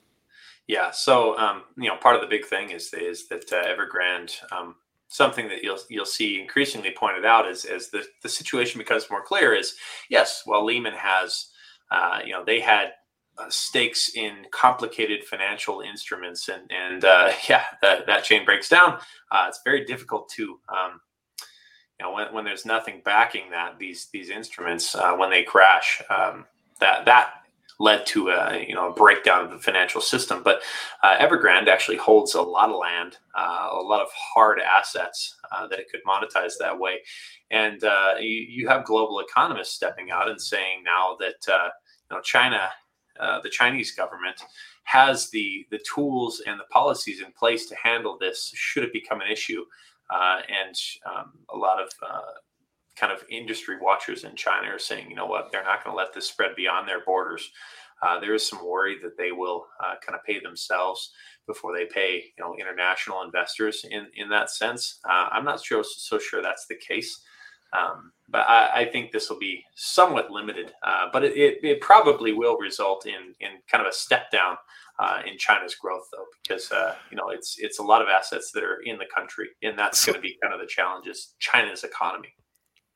Yeah. 0.66 0.92
So, 0.92 1.36
um, 1.36 1.64
you 1.76 1.88
know, 1.88 1.96
part 1.96 2.14
of 2.14 2.20
the 2.22 2.28
big 2.28 2.44
thing 2.44 2.70
is 2.70 2.94
is 2.94 3.26
that 3.28 3.52
uh, 3.52 3.64
Evergrande, 3.64 4.34
um, 4.52 4.76
something 5.08 5.48
that 5.48 5.62
you'll 5.62 5.80
you'll 5.88 6.04
see 6.06 6.40
increasingly 6.40 6.92
pointed 6.92 7.24
out 7.24 7.48
as 7.48 7.64
as 7.64 7.88
the 7.88 8.04
the 8.22 8.28
situation 8.28 8.78
becomes 8.78 9.10
more 9.10 9.22
clear 9.22 9.52
is 9.52 9.74
yes, 10.08 10.42
while 10.44 10.64
Lehman 10.64 10.94
has, 10.94 11.49
uh, 11.90 12.20
you 12.24 12.32
know, 12.32 12.44
they 12.44 12.60
had 12.60 12.92
uh, 13.38 13.48
stakes 13.48 14.10
in 14.14 14.46
complicated 14.50 15.24
financial 15.24 15.80
instruments, 15.80 16.48
and 16.48 16.70
and 16.70 17.04
uh, 17.04 17.32
yeah, 17.48 17.64
that 17.82 18.06
that 18.06 18.24
chain 18.24 18.44
breaks 18.44 18.68
down. 18.68 18.98
Uh, 19.30 19.46
it's 19.48 19.60
very 19.64 19.84
difficult 19.84 20.28
to 20.30 20.58
um, 20.68 21.00
you 21.98 22.06
know 22.06 22.12
when, 22.12 22.32
when 22.32 22.44
there's 22.44 22.66
nothing 22.66 23.00
backing 23.04 23.50
that 23.50 23.78
these 23.78 24.08
these 24.12 24.30
instruments 24.30 24.94
uh, 24.94 25.14
when 25.14 25.30
they 25.30 25.42
crash 25.42 26.02
um, 26.10 26.44
that 26.80 27.04
that 27.04 27.39
led 27.80 28.04
to 28.06 28.28
a 28.28 28.64
you 28.68 28.74
know 28.74 28.90
a 28.90 28.92
breakdown 28.92 29.46
of 29.46 29.50
the 29.50 29.58
financial 29.58 30.00
system. 30.00 30.42
But 30.44 30.62
uh, 31.02 31.16
Evergrande 31.16 31.68
actually 31.68 31.96
holds 31.96 32.34
a 32.34 32.42
lot 32.42 32.68
of 32.68 32.76
land, 32.76 33.16
uh, 33.36 33.70
a 33.72 33.82
lot 33.82 34.02
of 34.02 34.08
hard 34.14 34.60
assets 34.60 35.36
uh, 35.50 35.66
that 35.66 35.80
it 35.80 35.86
could 35.90 36.02
monetize 36.06 36.52
that 36.60 36.78
way. 36.78 37.00
And 37.50 37.82
uh, 37.82 38.14
you, 38.20 38.46
you, 38.48 38.68
have 38.68 38.84
global 38.84 39.18
economists 39.18 39.74
stepping 39.74 40.12
out 40.12 40.28
and 40.28 40.40
saying 40.40 40.84
now 40.84 41.16
that 41.18 41.52
uh, 41.52 41.70
you 42.10 42.16
know 42.16 42.22
China, 42.22 42.68
uh, 43.18 43.40
the 43.40 43.50
Chinese 43.50 43.90
government. 43.90 44.36
Has 44.84 45.30
the 45.30 45.66
the 45.70 45.78
tools 45.94 46.42
and 46.44 46.58
the 46.58 46.64
policies 46.64 47.20
in 47.20 47.30
place 47.30 47.66
to 47.66 47.76
handle 47.80 48.18
this 48.18 48.50
should 48.56 48.82
it 48.82 48.92
become 48.92 49.20
an 49.20 49.30
issue, 49.30 49.64
and 50.10 50.74
um, 51.06 51.34
a 51.48 51.56
lot 51.56 51.80
of 51.80 51.90
kind 53.00 53.12
of 53.12 53.24
industry 53.30 53.78
watchers 53.80 54.24
in 54.24 54.36
China 54.36 54.68
are 54.68 54.78
saying, 54.78 55.08
you 55.08 55.16
know 55.16 55.26
what, 55.26 55.50
they're 55.50 55.64
not 55.64 55.82
going 55.82 55.94
to 55.94 55.98
let 55.98 56.12
this 56.12 56.26
spread 56.26 56.54
beyond 56.54 56.86
their 56.86 57.02
borders. 57.04 57.50
Uh, 58.02 58.20
there 58.20 58.34
is 58.34 58.46
some 58.46 58.64
worry 58.64 58.96
that 59.02 59.16
they 59.16 59.32
will 59.32 59.66
uh, 59.82 59.94
kind 60.06 60.18
of 60.18 60.24
pay 60.24 60.38
themselves 60.40 61.12
before 61.46 61.74
they 61.74 61.86
pay, 61.86 62.24
you 62.36 62.44
know, 62.44 62.54
international 62.58 63.22
investors 63.22 63.84
in 63.90 64.06
in 64.14 64.28
that 64.28 64.50
sense. 64.50 65.00
Uh, 65.08 65.28
I'm 65.32 65.44
not 65.44 65.62
sure 65.62 65.84
so 65.84 66.18
sure 66.18 66.40
that's 66.40 66.66
the 66.66 66.76
case, 66.76 67.20
um, 67.78 68.12
but 68.28 68.48
I, 68.48 68.82
I, 68.82 68.84
think 68.86 69.12
this 69.12 69.28
will 69.28 69.38
be 69.38 69.64
somewhat 69.74 70.30
limited. 70.30 70.72
Uh, 70.82 71.08
but 71.12 71.24
it, 71.24 71.36
it, 71.36 71.58
it, 71.62 71.80
probably 71.80 72.32
will 72.32 72.56
result 72.56 73.06
in 73.06 73.34
in 73.40 73.50
kind 73.70 73.84
of 73.84 73.90
a 73.90 73.94
step 73.94 74.30
down 74.30 74.56
uh, 74.98 75.20
in 75.26 75.36
China's 75.36 75.74
growth, 75.74 76.08
though, 76.10 76.26
because 76.42 76.72
uh, 76.72 76.94
you 77.10 77.18
know 77.18 77.28
it's 77.28 77.56
it's 77.58 77.80
a 77.80 77.82
lot 77.82 78.00
of 78.00 78.08
assets 78.08 78.50
that 78.52 78.62
are 78.62 78.80
in 78.84 78.96
the 78.96 79.06
country, 79.14 79.48
and 79.62 79.78
that's 79.78 80.02
going 80.06 80.16
to 80.16 80.22
be 80.22 80.38
kind 80.42 80.54
of 80.54 80.60
the 80.60 80.66
challenges 80.66 81.34
China's 81.38 81.84
economy 81.84 82.32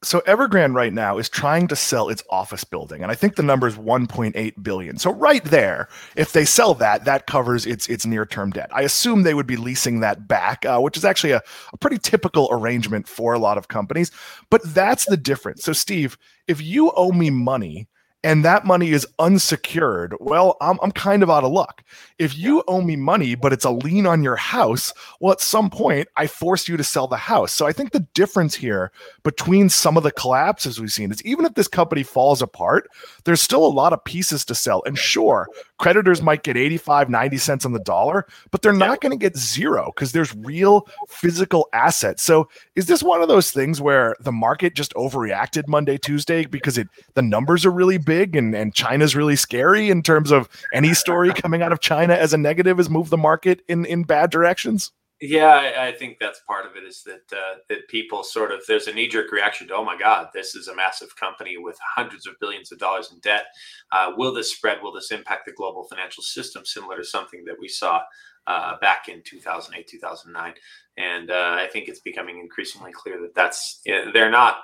so 0.05 0.21
Evergrande 0.21 0.75
right 0.75 0.93
now 0.93 1.19
is 1.19 1.29
trying 1.29 1.67
to 1.69 1.77
sell 1.77 2.09
its 2.09 2.23
office 2.31 2.65
building, 2.65 3.03
and 3.03 3.11
I 3.11 3.15
think 3.15 3.37
the 3.37 3.43
number 3.43 3.67
is 3.67 3.77
1.8 3.77 4.63
billion. 4.63 4.99
So 4.99 5.13
right 5.13 5.45
there, 5.45 5.89
if 6.17 6.33
they 6.33 6.45
sell 6.45 6.75
that, 6.75 7.05
that 7.05 7.27
covers 7.27 7.67
its 7.67 7.89
its 7.89 8.07
near 8.07 8.27
term 8.27 8.51
debt. 8.51 8.71
I 8.73 8.83
assume 8.83 9.23
they 9.23 9.35
would 9.35 9.47
be 9.47 9.57
leasing 9.57 10.01
that 10.01 10.29
back, 10.29 10.65
uh, 10.65 10.81
which 10.81 10.97
is 10.97 11.05
actually 11.05 11.33
a, 11.33 11.43
a 11.73 11.77
pretty 11.79 11.99
typical 11.99 12.49
arrangement 12.53 13.09
for 13.09 13.33
a 13.33 13.39
lot 13.39 13.59
of 13.59 13.69
companies. 13.69 14.11
But 14.51 14.63
that's 14.63 15.07
the 15.07 15.17
difference. 15.17 15.65
So 15.65 15.73
Steve, 15.73 16.19
if 16.47 16.61
you 16.61 16.93
owe 16.93 17.13
me 17.13 17.31
money 17.31 17.89
and 18.25 18.43
that 18.43 18.65
money 18.65 18.91
is 18.91 19.07
unsecured, 19.19 20.15
well, 20.19 20.57
I'm, 20.63 20.79
I'm 20.83 20.93
kind 20.93 21.23
of 21.23 21.29
out 21.29 21.45
of 21.45 21.53
luck. 21.53 21.85
If 22.19 22.37
you 22.39 22.65
owe 22.67 22.81
me 22.81 22.97
money, 22.97 23.35
but 23.35 23.53
it's 23.53 23.67
a 23.67 23.71
lien 23.71 24.07
on 24.07 24.23
your 24.23 24.37
house, 24.37 24.95
well, 25.21 25.33
at 25.33 25.43
some 25.43 25.69
point, 25.69 26.09
I 26.17 26.27
force 26.27 26.67
you 26.67 26.79
to 26.79 26.85
sell 26.85 27.07
the 27.07 27.19
house. 27.19 27.53
So 27.53 27.67
I 27.67 27.73
think 27.73 27.93
the 27.93 28.07
difference 28.15 28.55
here 28.55 28.93
between 29.25 29.69
some 29.69 29.99
of 29.99 30.05
the 30.05 30.11
collapses 30.11 30.81
we've 30.81 30.91
seen 30.91 31.13
is 31.13 31.23
even 31.23 31.45
if 31.45 31.53
this 31.53 31.69
company 31.69 32.03
falls 32.03 32.41
apart, 32.41 32.89
there's 33.25 33.43
still 33.43 33.67
a 33.67 33.69
lot 33.69 33.93
of 33.93 34.03
pieces 34.05 34.47
to 34.47 34.55
sell. 34.55 34.83
And 34.87 34.99
sure, 34.99 35.47
creditors 35.79 36.23
might 36.23 36.45
get 36.45 36.57
85, 36.57 37.11
90 37.11 37.37
cents 37.37 37.67
on 37.67 37.73
the 37.73 37.79
dollar, 37.81 38.27
but 38.51 38.63
they're 38.63 38.73
not 38.73 39.03
going 39.03 39.13
to 39.13 39.19
get 39.19 39.37
zero 39.37 39.93
because 39.95 40.13
there's 40.13 40.35
real 40.35 40.89
physical 41.09 41.69
assets. 41.75 42.23
So 42.23 42.49
is 42.75 42.87
this 42.87 43.03
one 43.03 43.21
of 43.21 43.29
those 43.29 43.51
things 43.51 43.83
where 43.83 44.17
the 44.21 44.33
market 44.33 44.75
just 44.75 44.95
overreacted 44.95 45.69
Monday, 45.69 45.99
Tuesday 45.99 46.47
because 46.47 46.79
it 46.79 46.89
the 47.13 47.23
numbers 47.23 47.67
are 47.67 47.71
really 47.71 47.99
big 47.99 48.14
and, 48.23 48.55
and 48.55 48.75
China's 48.75 49.17
really 49.17 49.37
scary 49.37 49.91
in 49.91 50.03
terms 50.03 50.31
of 50.31 50.49
any 50.73 50.95
story 50.95 51.33
coming 51.35 51.63
out 51.63 51.73
of 51.73 51.81
China 51.81 52.15
as 52.15 52.33
a 52.33 52.39
negative 52.39 52.79
has 52.79 52.91
moved 52.91 53.11
the 53.11 53.17
market 53.17 53.63
in, 53.69 53.85
in 53.85 54.05
bad 54.05 54.31
directions? 54.31 54.93
Yeah, 55.21 55.47
I, 55.47 55.89
I, 55.89 55.93
think 55.93 56.19
that's 56.19 56.41
part 56.41 56.67
of 56.67 56.77
it. 56.77 56.85
Is 56.85 57.03
that 57.05 57.33
uh, 57.33 57.59
that 57.69 57.89
people 57.89 58.25
sort 58.25 58.51
of 58.51 58.61
there's 58.67 58.89
a 58.89 58.93
knee 58.93 59.09
jerk 59.09 59.31
reaction 59.31 59.69
to 59.69 59.75
oh 59.75 59.85
my 59.85 59.97
god, 59.97 60.29
this 60.35 60.55
is 60.55 60.67
a 60.69 60.75
massive 60.75 61.15
company 61.17 61.57
with 61.57 61.79
hundreds 61.97 62.27
of 62.27 62.35
billions 62.41 62.73
of 62.73 62.79
dollars 62.79 63.11
in 63.13 63.21
debt. 63.21 63.45
Uh, 63.93 64.13
will 64.17 64.35
this 64.35 64.53
spread? 64.53 64.79
Will 64.83 64.93
this 64.93 65.13
impact 65.13 65.47
the 65.47 65.53
global 65.53 65.87
financial 65.89 66.23
system? 66.23 66.65
Similar 66.67 66.97
to 66.99 67.05
something 67.05 67.45
that 67.47 67.57
we 67.61 67.69
saw 67.69 68.03
uh, 68.47 68.77
back 68.81 69.09
in 69.09 69.23
2008, 69.25 69.87
2009, 69.89 70.55
and 70.99 71.31
uh, 71.31 71.57
I 71.59 71.69
think 71.73 71.89
it's 71.89 72.01
becoming 72.01 72.41
increasingly 72.41 72.93
clear 72.93 73.21
that 73.23 73.35
that's 73.35 73.81
they're 73.87 74.31
not 74.31 74.57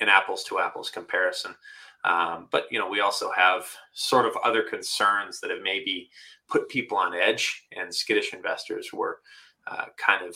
an 0.00 0.08
apples 0.08 0.44
to 0.44 0.60
apples 0.60 0.88
comparison. 0.88 1.54
Um, 2.06 2.48
but 2.50 2.66
you 2.70 2.78
know, 2.78 2.88
we 2.88 3.00
also 3.00 3.30
have 3.36 3.66
sort 3.92 4.26
of 4.26 4.36
other 4.44 4.62
concerns 4.62 5.40
that 5.40 5.50
have 5.50 5.62
maybe 5.62 6.08
put 6.48 6.68
people 6.68 6.96
on 6.96 7.14
edge, 7.14 7.64
and 7.76 7.92
skittish 7.94 8.32
investors 8.32 8.90
were 8.92 9.18
uh, 9.66 9.86
kind 9.98 10.24
of 10.24 10.34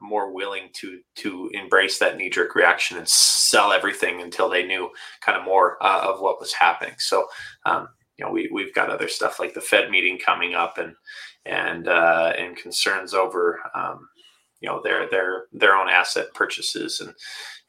more 0.00 0.32
willing 0.32 0.70
to 0.72 1.00
to 1.16 1.50
embrace 1.52 1.98
that 1.98 2.16
knee 2.16 2.30
jerk 2.30 2.54
reaction 2.54 2.96
and 2.96 3.08
sell 3.08 3.70
everything 3.72 4.22
until 4.22 4.48
they 4.48 4.66
knew 4.66 4.90
kind 5.20 5.38
of 5.38 5.44
more 5.44 5.76
uh, 5.82 6.00
of 6.02 6.20
what 6.20 6.40
was 6.40 6.52
happening. 6.54 6.94
So, 6.98 7.26
um, 7.66 7.88
you 8.16 8.24
know, 8.24 8.30
we 8.30 8.48
we've 8.52 8.74
got 8.74 8.90
other 8.90 9.08
stuff 9.08 9.38
like 9.38 9.52
the 9.52 9.60
Fed 9.60 9.90
meeting 9.90 10.18
coming 10.18 10.54
up 10.54 10.78
and 10.78 10.94
and 11.44 11.88
uh, 11.88 12.32
and 12.38 12.56
concerns 12.56 13.12
over 13.12 13.60
um, 13.74 14.08
you 14.60 14.68
know 14.68 14.80
their 14.82 15.08
their 15.10 15.44
their 15.52 15.74
own 15.74 15.88
asset 15.88 16.26
purchases 16.34 17.00
and 17.00 17.14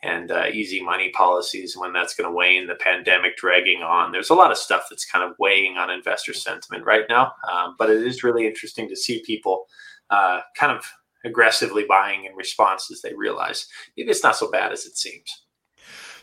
and 0.03 0.31
uh, 0.31 0.45
easy 0.51 0.81
money 0.81 1.11
policies 1.11 1.77
when 1.77 1.93
that's 1.93 2.15
going 2.15 2.27
to 2.27 2.35
wane 2.35 2.67
the 2.67 2.75
pandemic 2.75 3.37
dragging 3.37 3.81
on 3.81 4.11
there's 4.11 4.29
a 4.29 4.35
lot 4.35 4.51
of 4.51 4.57
stuff 4.57 4.85
that's 4.89 5.05
kind 5.05 5.23
of 5.23 5.35
weighing 5.39 5.77
on 5.77 5.89
investor 5.89 6.33
sentiment 6.33 6.85
right 6.85 7.05
now 7.09 7.31
um, 7.51 7.75
but 7.77 7.89
it 7.89 8.05
is 8.05 8.23
really 8.23 8.45
interesting 8.47 8.87
to 8.89 8.95
see 8.95 9.23
people 9.25 9.65
uh, 10.09 10.41
kind 10.57 10.75
of 10.75 10.83
aggressively 11.23 11.85
buying 11.87 12.25
in 12.25 12.35
response 12.35 12.89
as 12.91 13.01
they 13.01 13.13
realize 13.13 13.67
maybe 13.95 14.09
it's 14.09 14.23
not 14.23 14.35
so 14.35 14.49
bad 14.49 14.71
as 14.71 14.85
it 14.85 14.97
seems. 14.97 15.43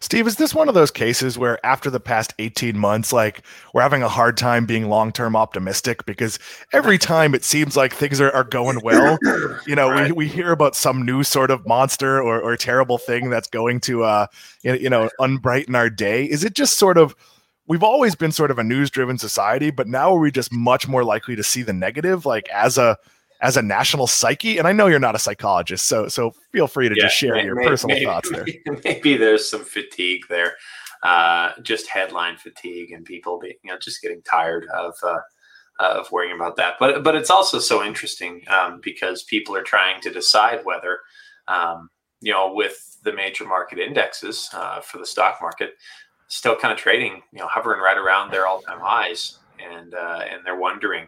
Steve, 0.01 0.27
is 0.27 0.37
this 0.37 0.55
one 0.55 0.69
of 0.69 0.75
those 0.75 0.91
cases 0.91 1.39
where 1.39 1.65
after 1.65 1.91
the 1.91 2.01
past 2.01 2.35
18 2.39 2.79
months, 2.79 3.13
like 3.13 3.43
we're 3.73 3.83
having 3.83 4.03
a 4.03 4.09
hard 4.09 4.37
time 4.37 4.67
being 4.67 4.89
long 4.89 5.13
term 5.13 5.35
optimistic 5.35 6.07
because 6.07 6.39
every 6.73 6.99
time 6.99 7.35
it 7.35 7.45
seems 7.45 7.77
like 7.77 7.93
things 7.93 8.21
are, 8.21 8.31
are 8.33 8.45
going 8.45 8.81
well, 8.83 9.19
you 9.67 9.75
know, 9.75 9.91
right. 9.91 10.09
we, 10.09 10.27
we 10.27 10.29
hear 10.29 10.53
about 10.53 10.77
some 10.77 11.05
new 11.05 11.23
sort 11.23 11.51
of 11.51 11.67
monster 11.67 12.23
or, 12.23 12.41
or 12.41 12.57
terrible 12.57 12.99
thing 12.99 13.31
that's 13.31 13.49
going 13.49 13.81
to, 13.81 14.05
uh, 14.05 14.27
you 14.63 14.91
know, 14.91 15.09
unbrighten 15.21 15.75
our 15.75 15.91
day? 15.91 16.25
Is 16.25 16.45
it 16.45 16.55
just 16.55 16.79
sort 16.79 16.99
of, 16.99 17.15
we've 17.67 17.83
always 17.83 18.15
been 18.15 18.33
sort 18.33 18.51
of 18.51 18.59
a 18.59 18.65
news 18.65 18.91
driven 18.91 19.19
society, 19.19 19.71
but 19.71 19.89
now 19.89 20.15
are 20.15 20.21
we 20.21 20.31
just 20.31 20.53
much 20.53 20.89
more 20.89 21.05
likely 21.05 21.37
to 21.37 21.43
see 21.43 21.63
the 21.63 21.73
negative, 21.73 22.25
like 22.25 22.49
as 22.51 22.79
a, 22.79 22.97
as 23.41 23.57
a 23.57 23.63
national 23.63 24.07
psyche? 24.07 24.59
And 24.59 24.67
I 24.67 24.73
know 24.73 24.87
you're 24.87 24.99
not 24.99 25.15
a 25.15 25.19
psychologist, 25.19 25.87
so 25.87 26.09
so 26.09 26.33
feel 26.53 26.67
free 26.67 26.89
to 26.89 26.95
yeah, 26.97 27.05
just 27.05 27.17
share 27.17 27.35
maybe, 27.35 27.47
your 27.47 27.57
personal 27.57 27.97
maybe, 27.97 28.07
thoughts 28.07 28.31
there. 28.31 28.47
Maybe 28.85 29.17
there's 29.17 29.49
some 29.49 29.65
fatigue 29.65 30.23
there, 30.29 30.57
uh, 31.03 31.53
just 31.63 31.89
headline 31.89 32.37
fatigue, 32.37 32.93
and 32.93 33.05
people 33.05 33.39
being 33.39 33.55
you 33.63 33.73
know 33.73 33.79
just 33.79 34.03
getting 34.03 34.23
tired 34.23 34.67
of. 34.75 34.95
Uh, 35.03 35.21
of 35.81 36.11
worrying 36.11 36.35
about 36.35 36.57
that, 36.57 36.75
but 36.81 37.05
but 37.05 37.15
it's 37.15 37.31
also 37.31 37.61
so 37.61 37.85
interesting 37.85 38.43
um, 38.49 38.81
because 38.83 39.23
people 39.23 39.55
are 39.55 39.63
trying 39.63 40.01
to 40.01 40.11
decide 40.11 40.65
whether, 40.65 40.99
um, 41.47 41.89
you 42.21 42.33
know, 42.33 42.53
with 42.53 42.99
the 43.05 43.13
major 43.13 43.45
market 43.45 43.79
indexes 43.79 44.49
uh, 44.55 44.81
for 44.81 44.99
the 44.99 45.07
stock 45.07 45.39
market, 45.41 45.75
still 46.27 46.57
kind 46.57 46.73
of 46.73 46.79
trading, 46.79 47.23
you 47.33 47.39
know, 47.39 47.47
hovering 47.47 47.81
right 47.81 47.97
around 47.97 48.31
their 48.31 48.47
all-time 48.47 48.81
highs, 48.81 49.39
and 49.59 49.95
uh, 49.95 50.21
and 50.31 50.45
they're 50.45 50.59
wondering, 50.59 51.07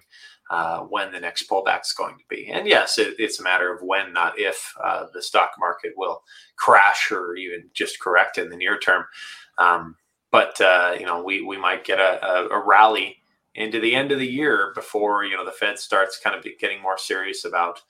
uh, 0.50 0.80
when 0.80 1.12
the 1.12 1.20
next 1.20 1.48
pullback 1.48 1.82
is 1.82 1.92
going 1.92 2.18
to 2.18 2.24
be. 2.28 2.48
And 2.48 2.66
yes, 2.66 2.98
it, 2.98 3.14
it's 3.18 3.38
a 3.38 3.44
matter 3.44 3.72
of 3.72 3.82
when, 3.82 4.12
not 4.12 4.38
if, 4.38 4.74
uh, 4.82 5.06
the 5.14 5.22
stock 5.22 5.52
market 5.58 5.92
will 5.96 6.22
crash 6.56 7.10
or 7.12 7.36
even 7.36 7.70
just 7.72 8.00
correct 8.00 8.36
in 8.36 8.50
the 8.50 8.56
near 8.56 8.78
term. 8.78 9.04
Um, 9.58 9.96
but 10.32 10.60
uh, 10.60 10.96
you 10.98 11.06
know, 11.06 11.22
we 11.22 11.42
we 11.42 11.56
might 11.56 11.84
get 11.84 11.98
a, 11.98 12.48
a, 12.50 12.64
rally 12.64 13.16
into 13.54 13.80
the 13.80 13.94
end 13.94 14.12
of 14.12 14.18
the 14.18 14.26
year 14.26 14.72
before 14.74 15.24
you 15.24 15.36
know 15.36 15.44
the 15.44 15.50
Fed 15.50 15.78
starts 15.78 16.20
kind 16.22 16.36
of 16.36 16.44
getting 16.58 16.80
more 16.80 16.96
serious 16.98 17.44
about 17.44 17.80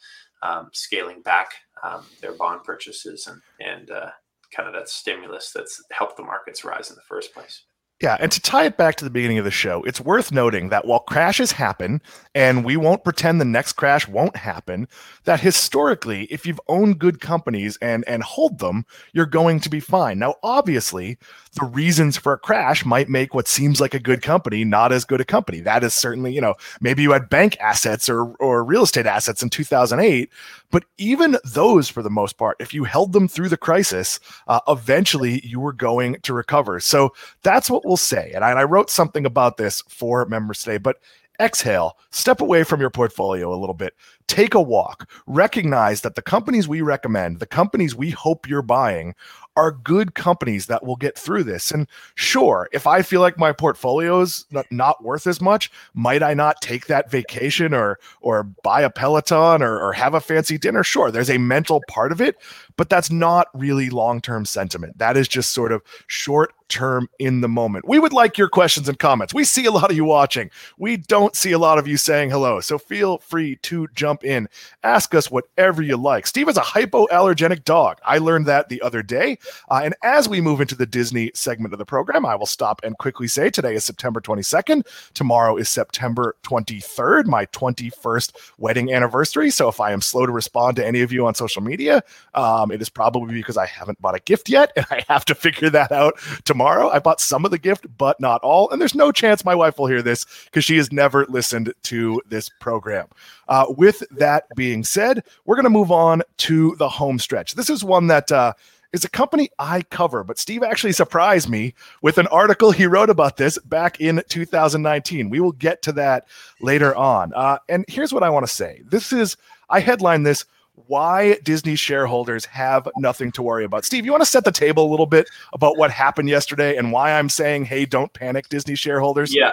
um, 0.42 0.70
scaling 0.73 1.20
back 1.20 1.53
um, 1.83 2.05
their 2.20 2.33
bond 2.33 2.64
purchases 2.64 3.27
and 3.27 3.42
and 3.61 3.90
uh, 3.90 4.11
kind 4.55 4.68
of 4.68 4.75
that 4.75 4.88
stimulus 4.88 5.53
that's 5.53 5.83
helped 5.90 6.16
the 6.16 6.23
markets 6.23 6.64
rise 6.64 6.90
in 6.90 6.96
the 6.96 7.03
first 7.03 7.35
place. 7.35 7.64
Yeah, 8.00 8.16
and 8.18 8.32
to 8.32 8.40
tie 8.40 8.64
it 8.64 8.78
back 8.78 8.96
to 8.96 9.04
the 9.04 9.10
beginning 9.10 9.36
of 9.36 9.44
the 9.44 9.50
show, 9.50 9.82
it's 9.82 10.00
worth 10.00 10.32
noting 10.32 10.70
that 10.70 10.86
while 10.86 11.00
crashes 11.00 11.52
happen, 11.52 12.00
and 12.34 12.64
we 12.64 12.74
won't 12.78 13.04
pretend 13.04 13.38
the 13.38 13.44
next 13.44 13.74
crash 13.74 14.08
won't 14.08 14.36
happen, 14.36 14.88
that 15.24 15.40
historically, 15.40 16.24
if 16.24 16.46
you've 16.46 16.60
owned 16.66 16.98
good 16.98 17.20
companies 17.20 17.76
and 17.82 18.02
and 18.08 18.22
hold 18.22 18.58
them, 18.58 18.86
you're 19.12 19.26
going 19.26 19.60
to 19.60 19.68
be 19.68 19.80
fine. 19.80 20.18
Now, 20.18 20.36
obviously, 20.42 21.18
the 21.60 21.66
reasons 21.66 22.16
for 22.16 22.32
a 22.32 22.38
crash 22.38 22.86
might 22.86 23.10
make 23.10 23.34
what 23.34 23.46
seems 23.46 23.82
like 23.82 23.92
a 23.92 23.98
good 23.98 24.22
company 24.22 24.64
not 24.64 24.92
as 24.92 25.04
good 25.04 25.20
a 25.20 25.24
company. 25.24 25.60
That 25.60 25.84
is 25.84 25.92
certainly, 25.92 26.32
you 26.32 26.40
know, 26.40 26.54
maybe 26.80 27.02
you 27.02 27.12
had 27.12 27.28
bank 27.28 27.58
assets 27.60 28.08
or 28.08 28.32
or 28.36 28.64
real 28.64 28.84
estate 28.84 29.04
assets 29.06 29.42
in 29.42 29.50
2008, 29.50 30.30
but 30.70 30.85
even 30.98 31.37
those, 31.44 31.88
for 31.88 32.02
the 32.02 32.11
most 32.11 32.38
part, 32.38 32.56
if 32.61 32.72
you 32.72 32.85
held 32.85 33.12
them 33.12 33.28
through 33.28 33.48
the 33.48 33.56
crisis, 33.56 34.20
uh, 34.46 34.61
eventually 34.68 35.44
you 35.44 35.61
were 35.61 35.72
going 35.72 36.16
to 36.22 36.35
recover. 36.35 36.80
So 36.80 37.12
that's 37.42 37.68
what 37.70 37.85
we'll 37.85 37.96
say. 37.96 38.33
And 38.35 38.44
I, 38.44 38.50
and 38.50 38.59
I 38.59 38.64
wrote 38.64 38.90
something 38.90 39.26
about 39.26 39.56
this 39.56 39.83
for 39.88 40.24
members 40.26 40.62
today, 40.62 40.78
but 40.78 40.96
exhale, 41.40 41.96
step 42.11 42.40
away 42.40 42.62
from 42.64 42.80
your 42.80 42.90
portfolio 42.90 43.52
a 43.52 43.56
little 43.56 43.74
bit, 43.74 43.94
take 44.26 44.54
a 44.54 44.61
walk, 44.61 45.11
recognize 45.26 46.02
that 46.02 46.14
the 46.14 46.22
companies 46.22 46.68
we 46.68 46.83
recommend, 46.83 47.40
the 47.40 47.46
companies 47.46 47.94
we 47.94 48.11
hope 48.11 48.48
you're 48.48 48.62
buying, 48.62 49.14
are 49.61 49.73
good 49.73 50.14
companies 50.14 50.66
that 50.66 50.87
will 50.87 50.96
get 50.96 51.18
through 51.18 51.44
this. 51.44 51.70
And 51.70 51.87
sure, 52.14 52.66
if 52.73 52.87
I 52.87 53.03
feel 53.03 53.20
like 53.20 53.37
my 53.37 53.53
portfolio 53.53 54.23
is 54.23 54.46
not, 54.70 55.05
worth 55.05 55.27
as 55.27 55.40
much, 55.40 55.70
might 55.92 56.23
I 56.23 56.33
not 56.33 56.62
take 56.62 56.87
that 56.87 57.11
vacation 57.11 57.75
or 57.75 57.99
or 58.23 58.42
buy 58.42 58.81
a 58.81 58.90
Peloton 58.90 59.62
or, 59.62 59.79
or 59.79 59.92
have 59.92 60.14
a 60.14 60.20
fancy 60.20 60.57
dinner? 60.57 60.83
Sure, 60.83 61.11
there's 61.11 61.29
a 61.29 61.37
mental 61.37 61.83
part 61.88 62.11
of 62.11 62.23
it, 62.23 62.37
but 62.80 62.88
that's 62.88 63.10
not 63.10 63.48
really 63.52 63.90
long-term 63.90 64.46
sentiment. 64.46 64.96
That 64.96 65.14
is 65.14 65.28
just 65.28 65.52
sort 65.52 65.70
of 65.70 65.82
short 66.06 66.54
term 66.70 67.10
in 67.18 67.42
the 67.42 67.48
moment. 67.48 67.86
We 67.86 67.98
would 67.98 68.14
like 68.14 68.38
your 68.38 68.48
questions 68.48 68.88
and 68.88 68.98
comments. 68.98 69.34
We 69.34 69.44
see 69.44 69.66
a 69.66 69.72
lot 69.72 69.90
of 69.90 69.96
you 69.96 70.04
watching. 70.04 70.50
We 70.78 70.96
don't 70.96 71.36
see 71.36 71.52
a 71.52 71.58
lot 71.58 71.78
of 71.78 71.86
you 71.86 71.98
saying 71.98 72.30
hello. 72.30 72.60
So 72.60 72.78
feel 72.78 73.18
free 73.18 73.56
to 73.56 73.88
jump 73.94 74.24
in. 74.24 74.48
Ask 74.82 75.14
us 75.14 75.30
whatever 75.30 75.82
you 75.82 75.96
like. 75.96 76.26
Steve 76.26 76.48
is 76.48 76.56
a 76.56 76.62
hypoallergenic 76.62 77.64
dog. 77.64 77.98
I 78.04 78.18
learned 78.18 78.46
that 78.46 78.68
the 78.68 78.80
other 78.80 79.02
day. 79.02 79.36
Uh, 79.68 79.82
and 79.84 79.94
as 80.02 80.28
we 80.28 80.40
move 80.40 80.60
into 80.60 80.76
the 80.76 80.86
Disney 80.86 81.32
segment 81.34 81.74
of 81.74 81.78
the 81.78 81.84
program, 81.84 82.24
I 82.24 82.36
will 82.36 82.46
stop 82.46 82.80
and 82.82 82.96
quickly 82.96 83.26
say 83.26 83.50
today 83.50 83.74
is 83.74 83.84
September 83.84 84.20
22nd. 84.20 84.86
Tomorrow 85.12 85.56
is 85.56 85.68
September 85.68 86.36
23rd, 86.44 87.26
my 87.26 87.46
21st 87.46 88.32
wedding 88.58 88.92
anniversary. 88.92 89.50
So 89.50 89.68
if 89.68 89.80
I 89.80 89.90
am 89.90 90.00
slow 90.00 90.24
to 90.24 90.32
respond 90.32 90.76
to 90.76 90.86
any 90.86 91.02
of 91.02 91.12
you 91.12 91.26
on 91.26 91.34
social 91.34 91.62
media, 91.62 92.04
um, 92.34 92.69
it 92.70 92.83
is 92.83 92.88
probably 92.88 93.35
because 93.35 93.56
I 93.56 93.66
haven't 93.66 94.00
bought 94.00 94.14
a 94.14 94.20
gift 94.20 94.48
yet 94.48 94.72
and 94.76 94.87
I 94.90 95.04
have 95.09 95.24
to 95.26 95.35
figure 95.35 95.70
that 95.70 95.92
out 95.92 96.18
tomorrow. 96.44 96.88
I 96.88 96.98
bought 96.98 97.20
some 97.20 97.44
of 97.44 97.50
the 97.50 97.59
gift, 97.59 97.87
but 97.96 98.20
not 98.20 98.40
all. 98.42 98.70
And 98.70 98.80
there's 98.80 98.94
no 98.94 99.12
chance 99.12 99.44
my 99.44 99.54
wife 99.54 99.78
will 99.78 99.87
hear 99.87 100.02
this 100.02 100.26
because 100.46 100.64
she 100.64 100.76
has 100.76 100.92
never 100.92 101.26
listened 101.26 101.72
to 101.85 102.22
this 102.28 102.48
program. 102.61 103.06
Uh, 103.48 103.66
with 103.70 104.02
that 104.11 104.44
being 104.56 104.85
said, 104.85 105.24
we're 105.44 105.56
going 105.56 105.64
to 105.64 105.70
move 105.70 105.90
on 105.90 106.22
to 106.38 106.74
the 106.76 106.88
home 106.88 107.18
stretch. 107.18 107.54
This 107.54 107.70
is 107.70 107.83
one 107.83 108.06
that 108.09 108.30
uh, 108.30 108.52
is 108.92 109.04
a 109.04 109.11
company 109.11 109.50
I 109.59 109.83
cover, 109.83 110.24
but 110.24 110.38
Steve 110.38 110.62
actually 110.62 110.92
surprised 110.92 111.48
me 111.48 111.74
with 112.02 112.18
an 112.18 112.26
article 112.28 112.72
he 112.72 112.87
wrote 112.87 113.11
about 113.11 113.37
this 113.37 113.59
back 113.59 114.00
in 114.00 114.22
2019. 114.28 115.30
We 115.30 115.40
will 115.40 115.52
get 115.52 115.83
to 115.83 115.92
that 115.92 116.26
later 116.61 116.94
on. 116.94 117.33
Uh, 117.35 117.59
and 117.68 117.85
here's 117.88 118.12
what 118.12 118.22
I 118.22 118.30
want 118.30 118.46
to 118.46 118.52
say 118.52 118.83
this 118.87 119.12
is, 119.12 119.37
I 119.68 119.80
headline 119.80 120.24
this 120.24 120.44
why 120.86 121.38
Disney 121.42 121.76
shareholders 121.76 122.44
have 122.46 122.88
nothing 122.96 123.32
to 123.32 123.42
worry 123.42 123.64
about. 123.64 123.84
Steve, 123.84 124.04
you 124.04 124.10
want 124.10 124.22
to 124.22 124.28
set 124.28 124.44
the 124.44 124.52
table 124.52 124.86
a 124.86 124.90
little 124.90 125.06
bit 125.06 125.28
about 125.52 125.76
what 125.76 125.90
happened 125.90 126.28
yesterday 126.28 126.76
and 126.76 126.92
why 126.92 127.12
I'm 127.12 127.28
saying, 127.28 127.64
hey, 127.64 127.84
don't 127.84 128.12
panic, 128.12 128.48
Disney 128.48 128.74
shareholders? 128.74 129.34
Yeah. 129.34 129.52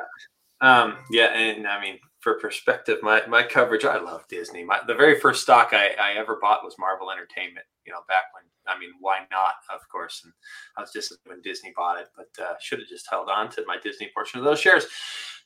Um, 0.62 0.98
yeah. 1.12 1.28
And 1.28 1.68
I 1.68 1.82
mean, 1.82 2.00
for 2.20 2.40
perspective, 2.40 2.98
my, 3.02 3.26
my 3.28 3.44
coverage, 3.44 3.86
I 3.86 4.00
love 4.00 4.28
Disney. 4.28 4.64
My, 4.64 4.80
the 4.88 4.96
very 4.96 5.20
first 5.20 5.44
stock 5.44 5.70
I, 5.72 5.96
I 6.00 6.14
ever 6.18 6.38
bought 6.42 6.64
was 6.64 6.76
Marvel 6.80 7.12
Entertainment, 7.12 7.66
you 7.86 7.94
know, 7.94 8.00
back 8.08 8.26
when, 8.34 8.44
I 8.68 8.78
mean, 8.78 8.90
why 9.00 9.20
not, 9.32 9.54
of 9.74 9.88
course. 9.90 10.22
And 10.24 10.34
I 10.76 10.82
was 10.82 10.92
just 10.92 11.14
when 11.26 11.42
Disney 11.42 11.74
bought 11.76 12.00
it, 12.00 12.10
but 12.16 12.44
uh, 12.44 12.56
should 12.60 12.80
have 12.80 12.88
just 12.88 13.08
held 13.10 13.30
on 13.30 13.50
to 13.52 13.64
my 13.66 13.78
Disney 13.82 14.10
portion 14.14 14.40
of 14.40 14.46
those 14.46 14.60
shares. 14.60 14.88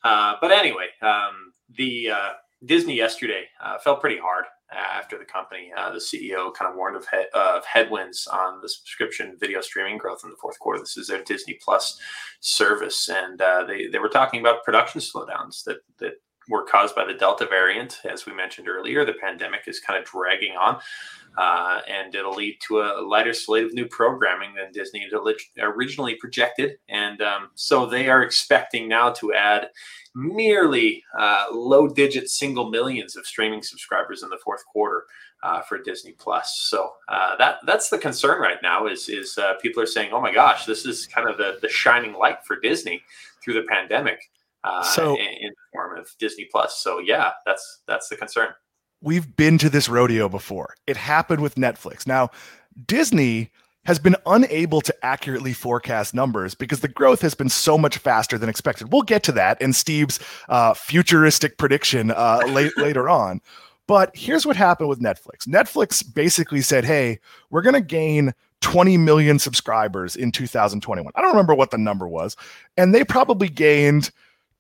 Uh, 0.04 0.36
but 0.42 0.52
anyway, 0.52 0.88
um, 1.02 1.54
the 1.78 2.10
uh, 2.10 2.30
Disney 2.66 2.96
yesterday 2.96 3.44
uh, 3.64 3.78
felt 3.80 4.02
pretty 4.02 4.18
hard 4.18 4.46
after 4.72 5.18
the 5.18 5.26
company. 5.26 5.72
Uh, 5.76 5.92
the 5.92 6.00
CEO 6.00 6.54
kind 6.54 6.70
of 6.70 6.76
warned 6.76 6.96
of, 6.96 7.06
he- 7.10 7.26
of 7.34 7.66
headwinds 7.66 8.28
on 8.28 8.62
the 8.62 8.70
subscription 8.70 9.38
video 9.40 9.62
streaming 9.62 9.98
growth 9.98 10.22
in 10.24 10.30
the 10.30 10.36
fourth 10.38 10.60
quarter. 10.60 10.80
This 10.80 10.98
is 10.98 11.08
their 11.08 11.24
Disney 11.24 11.60
Plus 11.62 12.00
service, 12.40 13.10
and 13.10 13.42
uh, 13.42 13.64
they 13.66 13.88
they 13.88 14.00
were 14.00 14.10
talking 14.10 14.40
about 14.40 14.64
production 14.64 15.02
slowdowns 15.02 15.64
that 15.66 15.78
that 16.00 16.14
were 16.52 16.66
caused 16.66 16.94
by 16.96 17.06
the 17.06 17.14
Delta 17.14 17.46
variant. 17.46 18.02
As 18.04 18.26
we 18.26 18.34
mentioned 18.34 18.68
earlier, 18.68 19.06
the 19.06 19.14
pandemic 19.14 19.62
is 19.68 19.80
kind 19.80 19.98
of 19.98 20.06
dragging 20.06 20.56
on, 20.58 20.80
uh, 21.38 21.80
and 21.88 22.14
it'll 22.14 22.36
lead 22.36 22.58
to 22.68 22.82
a 22.82 23.02
lighter 23.02 23.34
slate 23.34 23.64
of 23.64 23.74
new 23.74 23.88
programming 23.88 24.54
than 24.54 24.72
Disney 24.74 25.08
originally 25.60 26.16
projected. 26.16 26.78
And 26.90 27.22
um, 27.22 27.50
so 27.56 27.86
they 27.86 28.10
are 28.10 28.22
expecting 28.22 28.90
now 28.90 29.12
to 29.12 29.34
add 29.34 29.70
merely 30.14 31.02
uh, 31.18 31.46
low 31.54 31.88
digit 31.88 32.30
single 32.30 32.70
millions 32.70 33.16
of 33.16 33.26
streaming 33.26 33.64
subscribers 33.64 34.22
in 34.22 34.30
the 34.30 34.40
fourth 34.44 34.66
quarter. 34.66 35.06
Uh, 35.44 35.60
for 35.64 35.82
Disney 35.82 36.12
Plus, 36.12 36.60
so 36.70 36.92
uh, 37.08 37.36
that 37.38 37.58
that's 37.66 37.90
the 37.90 37.98
concern 37.98 38.40
right 38.40 38.60
now. 38.62 38.86
Is 38.86 39.10
is 39.10 39.40
uh, 39.40 39.56
people 39.60 39.82
are 39.82 39.88
saying, 39.88 40.12
"Oh 40.14 40.22
my 40.22 40.32
gosh, 40.32 40.66
this 40.66 40.86
is 40.86 41.08
kind 41.08 41.28
of 41.28 41.40
the 41.40 41.58
the 41.64 41.68
shining 41.68 42.14
light 42.14 42.46
for 42.46 42.60
Disney 42.60 43.02
through 43.44 43.56
the 43.56 43.64
pandemic." 43.64 44.20
Uh, 44.64 44.84
so, 44.84 45.16
in, 45.16 45.22
in, 45.22 45.50
the 45.50 45.56
form 45.74 45.98
of 45.98 46.08
Disney 46.20 46.48
Plus. 46.52 46.82
So 46.82 47.00
yeah, 47.00 47.32
that's 47.46 47.82
that's 47.88 48.10
the 48.10 48.18
concern. 48.18 48.50
We've 49.02 49.36
been 49.36 49.58
to 49.60 49.70
this 49.70 49.90
rodeo 49.90 50.30
before. 50.30 50.76
It 50.86 50.98
happened 50.98 51.42
with 51.42 51.56
Netflix. 51.56 52.06
Now, 52.06 52.30
Disney 52.86 53.52
has 53.86 53.98
been 53.98 54.16
unable 54.28 54.80
to 54.82 54.96
accurately 55.04 55.54
forecast 55.54 56.14
numbers 56.14 56.54
because 56.54 56.82
the 56.82 56.88
growth 56.88 57.22
has 57.22 57.34
been 57.34 57.50
so 57.50 57.78
much 57.78 57.98
faster 57.98 58.38
than 58.38 58.50
expected. 58.50 58.92
We'll 58.92 59.02
get 59.02 59.24
to 59.24 59.32
that 59.34 59.60
in 59.60 59.74
Steve's 59.74 60.20
uh, 60.50 60.76
futuristic 60.76 61.58
prediction 61.58 62.12
uh, 62.12 62.42
late, 62.48 62.72
later 62.78 63.10
on. 63.10 63.42
But 63.88 64.16
here's 64.16 64.46
what 64.46 64.56
happened 64.56 64.90
with 64.90 65.00
Netflix. 65.00 65.48
Netflix 65.48 66.04
basically 66.14 66.62
said, 66.62 66.86
"Hey, 66.86 67.20
we're 67.50 67.64
going 67.64 67.74
to 67.74 67.82
gain 67.82 68.34
20 68.62 68.98
million 68.98 69.40
subscribers 69.40 70.16
in 70.16 70.32
2021." 70.32 71.12
I 71.16 71.22
don't 71.22 71.32
remember 71.32 71.56
what 71.56 71.72
the 71.72 71.78
number 71.80 72.08
was, 72.08 72.38
and 72.78 72.94
they 72.94 73.04
probably 73.04 73.50
gained 73.50 74.12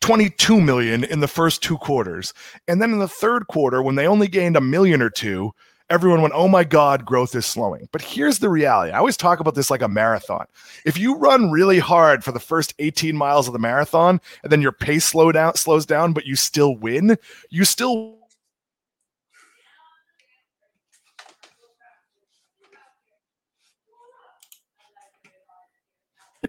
22 0.01 0.59
million 0.59 1.03
in 1.03 1.19
the 1.19 1.27
first 1.27 1.63
two 1.63 1.77
quarters. 1.77 2.33
And 2.67 2.81
then 2.81 2.91
in 2.91 2.99
the 2.99 3.07
third 3.07 3.47
quarter, 3.47 3.81
when 3.81 3.95
they 3.95 4.07
only 4.07 4.27
gained 4.27 4.57
a 4.57 4.61
million 4.61 5.01
or 5.01 5.09
two, 5.09 5.53
everyone 5.89 6.21
went, 6.21 6.33
oh 6.35 6.47
my 6.47 6.63
God, 6.63 7.05
growth 7.05 7.35
is 7.35 7.45
slowing. 7.45 7.87
But 7.91 8.01
here's 8.01 8.39
the 8.39 8.49
reality. 8.49 8.91
I 8.91 8.97
always 8.97 9.17
talk 9.17 9.39
about 9.39 9.55
this 9.55 9.69
like 9.69 9.81
a 9.81 9.87
marathon. 9.87 10.45
If 10.85 10.97
you 10.97 11.15
run 11.17 11.51
really 11.51 11.79
hard 11.79 12.23
for 12.23 12.31
the 12.31 12.39
first 12.39 12.73
18 12.79 13.15
miles 13.15 13.47
of 13.47 13.53
the 13.53 13.59
marathon 13.59 14.19
and 14.43 14.51
then 14.51 14.61
your 14.61 14.71
pace 14.71 15.05
slow 15.05 15.31
down, 15.31 15.55
slows 15.55 15.85
down, 15.85 16.13
but 16.13 16.25
you 16.25 16.35
still 16.35 16.75
win, 16.75 17.17
you 17.49 17.65
still 17.65 18.17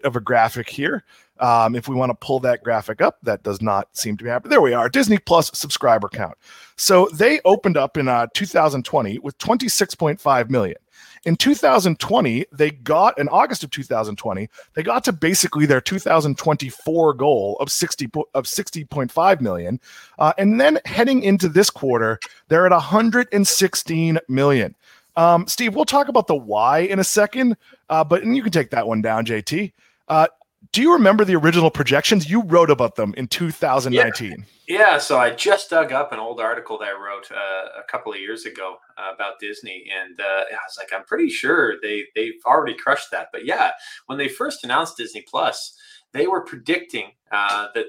of 0.04 0.16
a 0.16 0.20
graphic 0.20 0.68
here. 0.68 1.04
Um, 1.38 1.74
if 1.74 1.88
we 1.88 1.96
want 1.96 2.10
to 2.10 2.26
pull 2.26 2.40
that 2.40 2.62
graphic 2.62 3.00
up, 3.00 3.18
that 3.22 3.42
does 3.42 3.60
not 3.60 3.88
seem 3.96 4.16
to 4.16 4.24
be 4.24 4.30
happening. 4.30 4.50
There 4.50 4.60
we 4.60 4.74
are, 4.74 4.88
Disney 4.88 5.18
Plus 5.18 5.50
subscriber 5.54 6.08
count. 6.08 6.36
So 6.76 7.08
they 7.12 7.40
opened 7.44 7.76
up 7.76 7.96
in 7.96 8.08
uh, 8.08 8.28
2020 8.34 9.18
with 9.18 9.36
26.5 9.38 10.50
million. 10.50 10.76
In 11.24 11.36
2020, 11.36 12.46
they 12.50 12.70
got 12.70 13.16
in 13.18 13.28
August 13.28 13.62
of 13.62 13.70
2020, 13.70 14.48
they 14.74 14.82
got 14.82 15.04
to 15.04 15.12
basically 15.12 15.66
their 15.66 15.80
2024 15.80 17.14
goal 17.14 17.56
of 17.60 17.70
60 17.70 18.10
of 18.34 18.44
60.5 18.44 19.40
million, 19.40 19.80
uh, 20.18 20.32
and 20.36 20.60
then 20.60 20.80
heading 20.84 21.22
into 21.22 21.48
this 21.48 21.70
quarter, 21.70 22.18
they're 22.48 22.66
at 22.66 22.72
116 22.72 24.18
million. 24.28 24.74
Um, 25.16 25.46
Steve, 25.46 25.76
we'll 25.76 25.84
talk 25.84 26.08
about 26.08 26.26
the 26.26 26.34
why 26.34 26.80
in 26.80 26.98
a 26.98 27.04
second, 27.04 27.56
uh, 27.88 28.02
but 28.02 28.22
and 28.22 28.34
you 28.34 28.42
can 28.42 28.52
take 28.52 28.70
that 28.70 28.88
one 28.88 29.00
down, 29.00 29.24
JT. 29.24 29.72
Uh, 30.08 30.26
do 30.72 30.80
you 30.80 30.94
remember 30.94 31.24
the 31.24 31.36
original 31.36 31.70
projections? 31.70 32.30
You 32.30 32.42
wrote 32.42 32.70
about 32.70 32.96
them 32.96 33.12
in 33.16 33.28
2019. 33.28 34.46
Yeah, 34.66 34.78
yeah 34.78 34.98
so 34.98 35.18
I 35.18 35.30
just 35.30 35.68
dug 35.68 35.92
up 35.92 36.12
an 36.12 36.18
old 36.18 36.40
article 36.40 36.78
that 36.78 36.88
I 36.88 36.92
wrote 36.92 37.30
uh, 37.30 37.78
a 37.78 37.82
couple 37.90 38.12
of 38.12 38.18
years 38.18 38.46
ago 38.46 38.76
uh, 38.96 39.12
about 39.14 39.38
Disney, 39.38 39.84
and 39.94 40.18
uh, 40.18 40.24
I 40.24 40.64
was 40.66 40.78
like, 40.78 40.90
I'm 40.92 41.04
pretty 41.04 41.28
sure 41.28 41.74
they 41.82 42.04
they've 42.14 42.40
already 42.46 42.74
crushed 42.74 43.10
that. 43.10 43.28
But 43.32 43.44
yeah, 43.44 43.72
when 44.06 44.16
they 44.16 44.28
first 44.28 44.64
announced 44.64 44.96
Disney 44.96 45.24
Plus, 45.28 45.76
they 46.14 46.26
were 46.26 46.40
predicting 46.40 47.12
uh, 47.30 47.68
that 47.74 47.86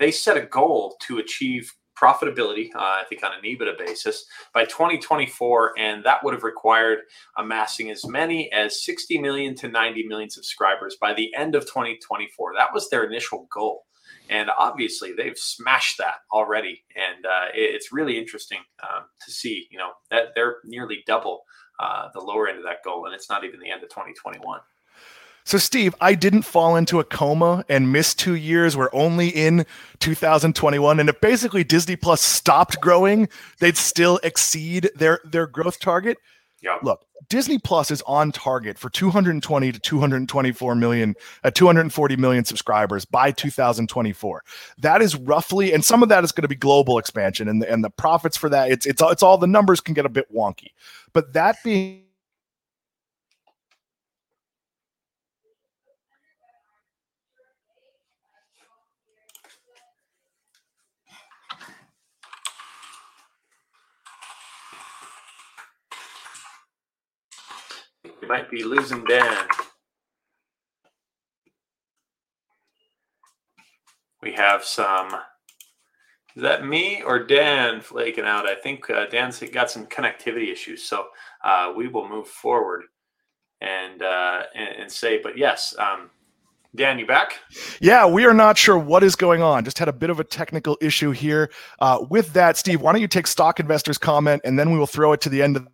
they 0.00 0.10
set 0.10 0.38
a 0.38 0.46
goal 0.46 0.96
to 1.02 1.18
achieve 1.18 1.70
profitability, 2.02 2.74
uh, 2.74 2.80
I 2.80 3.04
think 3.08 3.22
on 3.22 3.32
an 3.32 3.44
EBITDA 3.44 3.78
basis, 3.78 4.24
by 4.52 4.64
2024. 4.64 5.74
And 5.78 6.04
that 6.04 6.24
would 6.24 6.34
have 6.34 6.42
required 6.42 7.00
amassing 7.36 7.90
as 7.90 8.06
many 8.06 8.50
as 8.52 8.84
60 8.84 9.18
million 9.18 9.54
to 9.56 9.68
90 9.68 10.06
million 10.06 10.30
subscribers 10.30 10.96
by 11.00 11.14
the 11.14 11.32
end 11.34 11.54
of 11.54 11.62
2024. 11.64 12.54
That 12.56 12.74
was 12.74 12.90
their 12.90 13.04
initial 13.04 13.46
goal. 13.52 13.84
And 14.28 14.50
obviously, 14.58 15.12
they've 15.12 15.36
smashed 15.36 15.98
that 15.98 16.16
already. 16.32 16.84
And 16.96 17.26
uh, 17.26 17.48
it's 17.54 17.92
really 17.92 18.18
interesting 18.18 18.60
um, 18.82 19.04
to 19.24 19.32
see, 19.32 19.66
you 19.70 19.78
know, 19.78 19.90
that 20.10 20.28
they're 20.34 20.56
nearly 20.64 21.02
double 21.06 21.42
uh, 21.80 22.08
the 22.14 22.20
lower 22.20 22.48
end 22.48 22.58
of 22.58 22.64
that 22.64 22.84
goal. 22.84 23.06
And 23.06 23.14
it's 23.14 23.28
not 23.28 23.44
even 23.44 23.60
the 23.60 23.70
end 23.70 23.82
of 23.82 23.90
2021. 23.90 24.60
So, 25.44 25.58
Steve, 25.58 25.94
I 26.00 26.14
didn't 26.14 26.42
fall 26.42 26.76
into 26.76 27.00
a 27.00 27.04
coma 27.04 27.64
and 27.68 27.92
miss 27.92 28.14
two 28.14 28.34
years. 28.34 28.76
We're 28.76 28.90
only 28.92 29.28
in 29.28 29.66
2021. 30.00 31.00
And 31.00 31.08
if 31.08 31.20
basically 31.20 31.64
Disney 31.64 31.96
Plus 31.96 32.20
stopped 32.20 32.80
growing, 32.80 33.28
they'd 33.58 33.76
still 33.76 34.20
exceed 34.22 34.90
their, 34.94 35.20
their 35.24 35.46
growth 35.46 35.80
target. 35.80 36.18
Yeah. 36.62 36.78
Look, 36.80 37.04
Disney 37.28 37.58
Plus 37.58 37.90
is 37.90 38.02
on 38.02 38.30
target 38.30 38.78
for 38.78 38.88
220 38.88 39.72
to 39.72 39.78
224 39.80 40.74
million, 40.76 41.14
uh, 41.42 41.50
240 41.50 42.16
million 42.16 42.44
subscribers 42.44 43.04
by 43.04 43.32
2024. 43.32 44.44
That 44.78 45.02
is 45.02 45.16
roughly, 45.16 45.72
and 45.72 45.84
some 45.84 46.04
of 46.04 46.08
that 46.08 46.22
is 46.22 46.30
going 46.30 46.42
to 46.42 46.48
be 46.48 46.54
global 46.54 46.98
expansion, 46.98 47.48
and 47.48 47.62
the, 47.62 47.70
and 47.70 47.82
the 47.82 47.90
profits 47.90 48.36
for 48.36 48.48
that, 48.50 48.70
it's 48.70 48.86
it's 48.86 49.02
it's 49.02 49.24
all 49.24 49.38
the 49.38 49.48
numbers 49.48 49.80
can 49.80 49.92
get 49.94 50.06
a 50.06 50.08
bit 50.08 50.32
wonky. 50.32 50.68
But 51.12 51.32
that 51.32 51.56
being 51.64 52.01
You 68.22 68.28
might 68.28 68.48
be 68.48 68.62
losing 68.62 69.04
Dan. 69.04 69.46
We 74.22 74.32
have 74.34 74.64
some. 74.64 75.08
Is 76.36 76.42
that 76.42 76.64
me 76.64 77.02
or 77.02 77.26
Dan 77.26 77.80
flaking 77.80 78.24
out? 78.24 78.46
I 78.46 78.54
think 78.54 78.88
uh, 78.88 79.06
Dan's 79.06 79.42
got 79.52 79.72
some 79.72 79.86
connectivity 79.86 80.52
issues, 80.52 80.84
so 80.84 81.08
uh, 81.44 81.72
we 81.76 81.88
will 81.88 82.08
move 82.08 82.28
forward 82.28 82.84
and 83.60 84.00
uh, 84.00 84.42
and, 84.54 84.82
and 84.82 84.92
say. 84.92 85.20
But 85.20 85.36
yes, 85.36 85.74
um, 85.76 86.08
Dan, 86.76 87.00
you 87.00 87.06
back? 87.06 87.40
Yeah, 87.80 88.06
we 88.06 88.24
are 88.24 88.32
not 88.32 88.56
sure 88.56 88.78
what 88.78 89.02
is 89.02 89.16
going 89.16 89.42
on. 89.42 89.64
Just 89.64 89.80
had 89.80 89.88
a 89.88 89.92
bit 89.92 90.10
of 90.10 90.20
a 90.20 90.24
technical 90.24 90.78
issue 90.80 91.10
here. 91.10 91.50
Uh, 91.80 92.06
with 92.08 92.32
that, 92.34 92.56
Steve, 92.56 92.80
why 92.80 92.92
don't 92.92 93.02
you 93.02 93.08
take 93.08 93.26
stock 93.26 93.58
investors' 93.58 93.98
comment 93.98 94.42
and 94.44 94.56
then 94.56 94.70
we 94.70 94.78
will 94.78 94.86
throw 94.86 95.12
it 95.12 95.20
to 95.22 95.28
the 95.28 95.42
end 95.42 95.56
of 95.56 95.66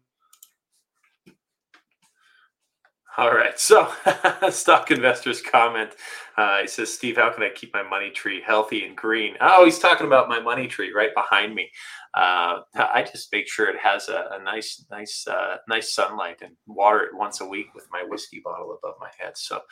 All 3.19 3.33
right. 3.35 3.59
So, 3.59 3.93
stock 4.51 4.93
investors 4.93 5.43
comment. 5.43 5.91
Uh, 6.37 6.61
he 6.61 6.69
says, 6.69 6.95
Steve, 6.95 7.17
how 7.17 7.33
can 7.33 7.43
I 7.43 7.49
keep 7.49 7.75
my 7.75 7.83
money 7.83 8.11
tree 8.11 8.41
healthy 8.47 8.85
and 8.85 8.97
green? 8.97 9.35
Oh, 9.41 9.65
he's 9.65 9.81
talking 9.81 10.07
about 10.07 10.29
my 10.29 10.39
money 10.39 10.69
tree 10.69 10.93
right 10.95 11.13
behind 11.17 11.53
me. 11.53 11.69
Uh, 12.15 12.61
I 12.77 13.03
just 13.03 13.33
make 13.33 13.49
sure 13.49 13.69
it 13.69 13.81
has 13.83 14.09
a, 14.09 14.29
a 14.39 14.45
nice, 14.45 14.85
nice, 14.93 15.27
uh, 15.27 15.57
nice 15.69 15.93
sunlight 15.93 16.43
and 16.43 16.53
water 16.69 17.01
it 17.01 17.11
once 17.13 17.41
a 17.41 17.45
week 17.45 17.75
with 17.75 17.89
my 17.91 18.05
whiskey 18.09 18.41
bottle 18.45 18.79
above 18.81 18.95
my 19.01 19.11
head. 19.19 19.37
So, 19.37 19.63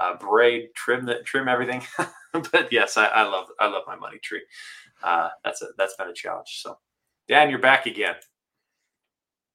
uh, 0.00 0.14
braid, 0.18 0.68
trim 0.76 1.04
the, 1.04 1.22
trim 1.24 1.48
everything. 1.48 1.82
but 2.32 2.72
yes, 2.72 2.96
I, 2.96 3.06
I, 3.06 3.22
love, 3.24 3.48
I 3.58 3.66
love 3.66 3.82
my 3.84 3.96
money 3.96 4.18
tree. 4.22 4.42
Uh, 5.02 5.30
that's 5.42 5.60
a, 5.60 5.66
that's 5.76 5.96
been 5.96 6.06
a 6.08 6.14
challenge. 6.14 6.60
So, 6.62 6.78
Dan, 7.26 7.50
you're 7.50 7.58
back 7.58 7.86
again. 7.86 8.14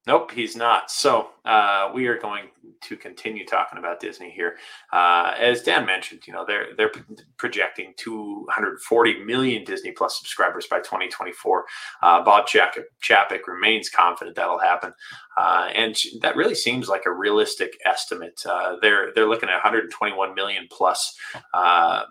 Nope, 0.08 0.30
he's 0.30 0.56
not. 0.56 0.90
So 0.90 1.28
uh, 1.44 1.90
we 1.92 2.06
are 2.06 2.18
going 2.18 2.46
to 2.80 2.96
continue 2.96 3.44
talking 3.44 3.78
about 3.78 4.00
Disney 4.00 4.30
here. 4.30 4.56
Uh, 4.90 5.34
as 5.38 5.60
Dan 5.62 5.84
mentioned, 5.84 6.26
you 6.26 6.32
know 6.32 6.46
they're 6.46 6.68
they're 6.78 6.92
projecting 7.36 7.92
240 7.98 9.24
million 9.24 9.64
Disney 9.64 9.92
Plus 9.92 10.18
subscribers 10.18 10.66
by 10.66 10.78
2024. 10.78 11.64
Uh, 12.00 12.24
Bob 12.24 12.46
Chapek, 12.46 13.46
remains 13.46 13.90
confident 13.90 14.34
that'll 14.34 14.58
happen, 14.58 14.94
uh, 15.36 15.68
and 15.74 15.94
that 16.22 16.36
really 16.36 16.54
seems 16.54 16.88
like 16.88 17.04
a 17.04 17.12
realistic 17.12 17.76
estimate. 17.84 18.40
Uh, 18.48 18.76
they're 18.80 19.12
they're 19.14 19.28
looking 19.28 19.50
at 19.50 19.56
121 19.62 20.34
million 20.34 20.66
plus 20.70 21.14
uh, 21.52 22.04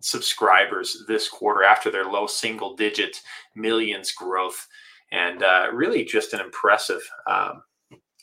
subscribers 0.00 1.04
this 1.08 1.28
quarter 1.28 1.62
after 1.62 1.90
their 1.90 2.06
low 2.06 2.26
single 2.26 2.74
digit 2.74 3.20
millions 3.54 4.12
growth 4.12 4.66
and 5.12 5.42
uh, 5.42 5.68
really 5.72 6.04
just 6.04 6.32
an 6.32 6.40
impressive, 6.40 7.08
um, 7.26 7.62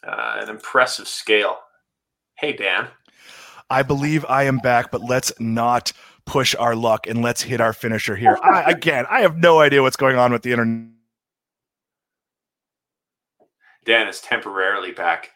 uh, 0.06 0.38
an 0.42 0.50
impressive 0.50 1.08
scale. 1.08 1.60
Hey, 2.38 2.52
Dan. 2.52 2.88
I 3.70 3.84
believe 3.84 4.26
I 4.28 4.44
am 4.44 4.58
back, 4.58 4.92
but 4.92 5.02
let's 5.02 5.32
not 5.40 5.94
push 6.26 6.56
our 6.56 6.76
luck 6.76 7.08
and 7.08 7.22
let's 7.22 7.44
hit 7.44 7.62
our 7.62 7.74
finisher 7.74 8.16
here. 8.16 8.38
I, 8.44 8.72
again, 8.72 9.06
I 9.10 9.22
have 9.22 9.38
no 9.38 9.60
idea 9.60 9.84
what's 9.84 9.96
going 9.96 10.18
on 10.18 10.34
with 10.34 10.42
the 10.42 10.52
internet. 10.52 10.90
Dan 13.86 14.08
is 14.08 14.20
temporarily 14.20 14.92
back. 14.92 15.32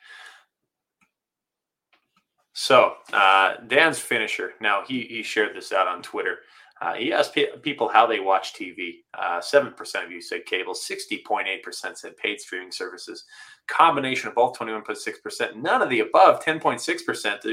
So 2.54 2.94
uh, 3.12 3.56
Dan's 3.68 4.00
finisher. 4.00 4.54
Now 4.62 4.84
he 4.88 5.02
he 5.04 5.24
shared 5.24 5.56
this 5.56 5.72
out 5.72 5.88
on 5.88 6.04
Twitter. 6.04 6.40
Uh, 6.84 6.94
he 6.96 7.14
asked 7.14 7.34
pe- 7.34 7.58
people 7.62 7.88
how 7.88 8.06
they 8.06 8.20
watch 8.20 8.54
TV. 8.54 8.96
Uh, 9.18 9.40
seven 9.40 9.70
uh, 9.70 9.76
percent 9.76 10.04
of 10.04 10.12
you 10.12 10.22
said 10.22 10.46
cable. 10.46 10.76
Sixty 10.76 11.24
point 11.26 11.48
eight 11.48 11.64
percent 11.64 11.98
said 11.98 12.18
paid 12.18 12.42
streaming 12.42 12.74
services. 12.74 13.24
Combination 13.68 14.28
of 14.28 14.36
both, 14.36 14.58
twenty 14.58 14.74
one 14.74 14.82
point 14.82 14.98
six 14.98 15.20
percent. 15.20 15.56
None 15.56 15.82
of 15.82 15.90
the 15.90 16.02
above, 16.02 16.44
ten 16.44 16.60
point 16.60 16.82
six 16.82 17.04
percent. 17.04 17.46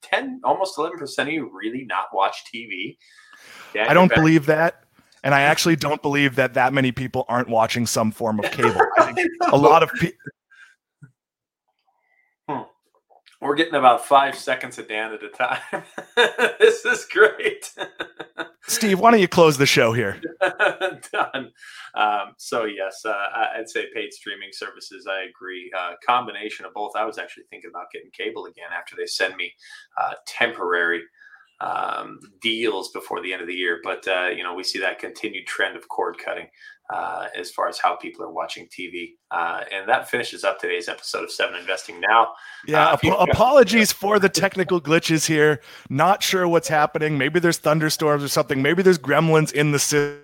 Ten, 0.00 0.40
almost 0.42 0.78
eleven 0.78 0.98
percent 0.98 1.28
of 1.28 1.34
you 1.34 1.50
really 1.52 1.84
not 1.84 2.06
watch 2.14 2.44
TV. 2.52 2.96
I 3.78 3.92
don't 3.92 4.14
believe 4.14 4.46
that. 4.46 4.84
And 5.22 5.34
I 5.34 5.42
actually 5.42 5.76
don't 5.76 6.00
believe 6.00 6.36
that 6.36 6.54
that 6.54 6.72
many 6.72 6.92
people 6.92 7.26
aren't 7.28 7.48
watching 7.48 7.84
some 7.84 8.10
form 8.10 8.38
of 8.38 8.44
cable. 8.52 8.80
I 8.96 9.12
think 9.12 9.30
a 9.52 9.56
lot 9.56 9.82
of 9.82 9.92
people 9.94 10.16
we're 13.40 13.54
getting 13.54 13.74
about 13.74 14.06
five 14.06 14.34
seconds 14.36 14.78
of 14.78 14.88
Dan 14.88 15.12
at 15.12 15.22
a 15.22 15.28
time. 15.28 15.82
this 16.58 16.84
is 16.84 17.04
great. 17.06 17.72
Steve, 18.66 18.98
why 18.98 19.10
don't 19.10 19.20
you 19.20 19.28
close 19.28 19.58
the 19.58 19.66
show 19.66 19.92
here? 19.92 20.20
Done. 20.40 21.52
Um, 21.94 22.34
so 22.36 22.64
yes, 22.64 23.04
uh, 23.04 23.14
I'd 23.56 23.68
say 23.68 23.86
paid 23.94 24.12
streaming 24.12 24.50
services. 24.52 25.06
I 25.06 25.26
agree. 25.28 25.70
Uh, 25.76 25.92
combination 26.04 26.64
of 26.64 26.74
both. 26.74 26.92
I 26.96 27.04
was 27.04 27.18
actually 27.18 27.44
thinking 27.50 27.70
about 27.70 27.90
getting 27.92 28.10
cable 28.10 28.46
again 28.46 28.70
after 28.76 28.96
they 28.96 29.06
send 29.06 29.36
me 29.36 29.52
uh, 30.00 30.14
temporary 30.26 31.02
um, 31.60 32.18
deals 32.40 32.90
before 32.90 33.22
the 33.22 33.32
end 33.32 33.42
of 33.42 33.48
the 33.48 33.54
year. 33.54 33.80
But 33.82 34.06
uh, 34.08 34.28
you 34.28 34.42
know, 34.42 34.54
we 34.54 34.64
see 34.64 34.78
that 34.80 34.98
continued 34.98 35.46
trend 35.46 35.76
of 35.76 35.88
cord 35.88 36.18
cutting 36.18 36.48
uh, 36.90 37.26
as 37.36 37.50
far 37.50 37.68
as 37.68 37.78
how 37.78 37.96
people 37.96 38.24
are 38.24 38.30
watching 38.30 38.66
TV. 38.66 39.12
Uh, 39.30 39.62
and 39.72 39.88
that 39.88 40.08
finishes 40.08 40.44
up 40.44 40.60
today's 40.60 40.88
episode 40.88 41.24
of 41.24 41.30
Seven 41.30 41.56
Investing 41.56 42.00
Now. 42.00 42.28
Yeah, 42.66 42.88
uh, 42.88 42.96
ap- 43.02 43.28
apologies 43.28 43.92
for 43.92 44.18
the 44.18 44.28
technical 44.28 44.80
glitches 44.80 45.26
here. 45.26 45.60
Not 45.90 46.22
sure 46.22 46.46
what's 46.46 46.68
happening. 46.68 47.18
Maybe 47.18 47.40
there's 47.40 47.58
thunderstorms 47.58 48.22
or 48.22 48.28
something. 48.28 48.62
Maybe 48.62 48.82
there's 48.82 48.98
gremlins 48.98 49.52
in 49.52 49.72
the 49.72 49.78
system. 49.78 50.22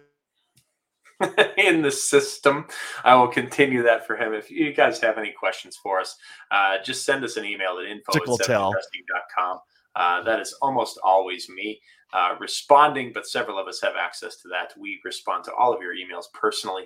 in 1.57 1.83
the 1.83 1.90
system. 1.90 2.66
I 3.05 3.14
will 3.14 3.29
continue 3.29 3.83
that 3.83 4.07
for 4.07 4.16
him. 4.16 4.33
If 4.33 4.51
you 4.51 4.72
guys 4.72 5.01
have 5.01 5.18
any 5.18 5.33
questions 5.33 5.79
for 5.83 6.01
us, 6.01 6.16
uh, 6.51 6.77
just 6.85 7.05
send 7.05 7.25
us 7.25 7.37
an 7.37 7.44
email 7.44 7.79
at 7.79 7.90
info 7.90 8.12
at 8.16 8.22
seveninvesting.com. 8.22 9.59
Uh, 9.94 10.22
that 10.22 10.40
is 10.40 10.57
almost 10.62 10.98
always 11.05 11.48
me 11.48 11.81
uh, 12.12 12.35
responding, 12.38 13.12
but 13.12 13.27
several 13.27 13.59
of 13.59 13.66
us 13.66 13.81
have 13.81 13.94
access 13.98 14.37
to 14.37 14.48
that. 14.48 14.72
We 14.79 15.01
respond 15.05 15.44
to 15.44 15.55
all 15.55 15.72
of 15.72 15.81
your 15.81 15.94
emails 15.94 16.25
personally, 16.35 16.85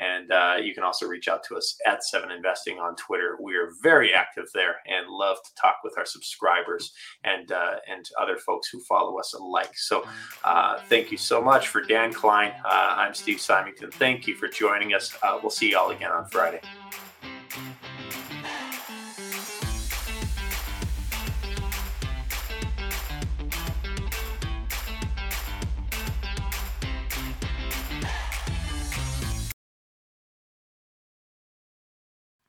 and 0.00 0.30
uh, 0.30 0.56
you 0.62 0.74
can 0.74 0.84
also 0.84 1.06
reach 1.06 1.28
out 1.28 1.42
to 1.44 1.56
us 1.56 1.76
at 1.86 2.04
Seven 2.04 2.30
Investing 2.30 2.78
on 2.78 2.94
Twitter. 2.96 3.36
We 3.40 3.56
are 3.56 3.72
very 3.82 4.14
active 4.14 4.46
there 4.54 4.76
and 4.86 5.08
love 5.08 5.38
to 5.44 5.50
talk 5.60 5.76
with 5.82 5.98
our 5.98 6.06
subscribers 6.06 6.92
and 7.24 7.50
uh, 7.50 7.76
and 7.90 8.08
other 8.20 8.36
folks 8.36 8.68
who 8.68 8.80
follow 8.80 9.18
us 9.18 9.34
alike. 9.34 9.76
So, 9.76 10.04
uh, 10.44 10.80
thank 10.88 11.10
you 11.10 11.18
so 11.18 11.42
much 11.42 11.68
for 11.68 11.82
Dan 11.82 12.12
Kline. 12.12 12.52
Uh, 12.64 12.94
I'm 12.96 13.14
Steve 13.14 13.40
Symington. 13.40 13.90
Thank 13.90 14.26
you 14.26 14.34
for 14.34 14.48
joining 14.48 14.94
us. 14.94 15.16
Uh, 15.22 15.38
we'll 15.42 15.50
see 15.50 15.70
you 15.70 15.78
all 15.78 15.90
again 15.90 16.12
on 16.12 16.26
Friday. 16.26 16.60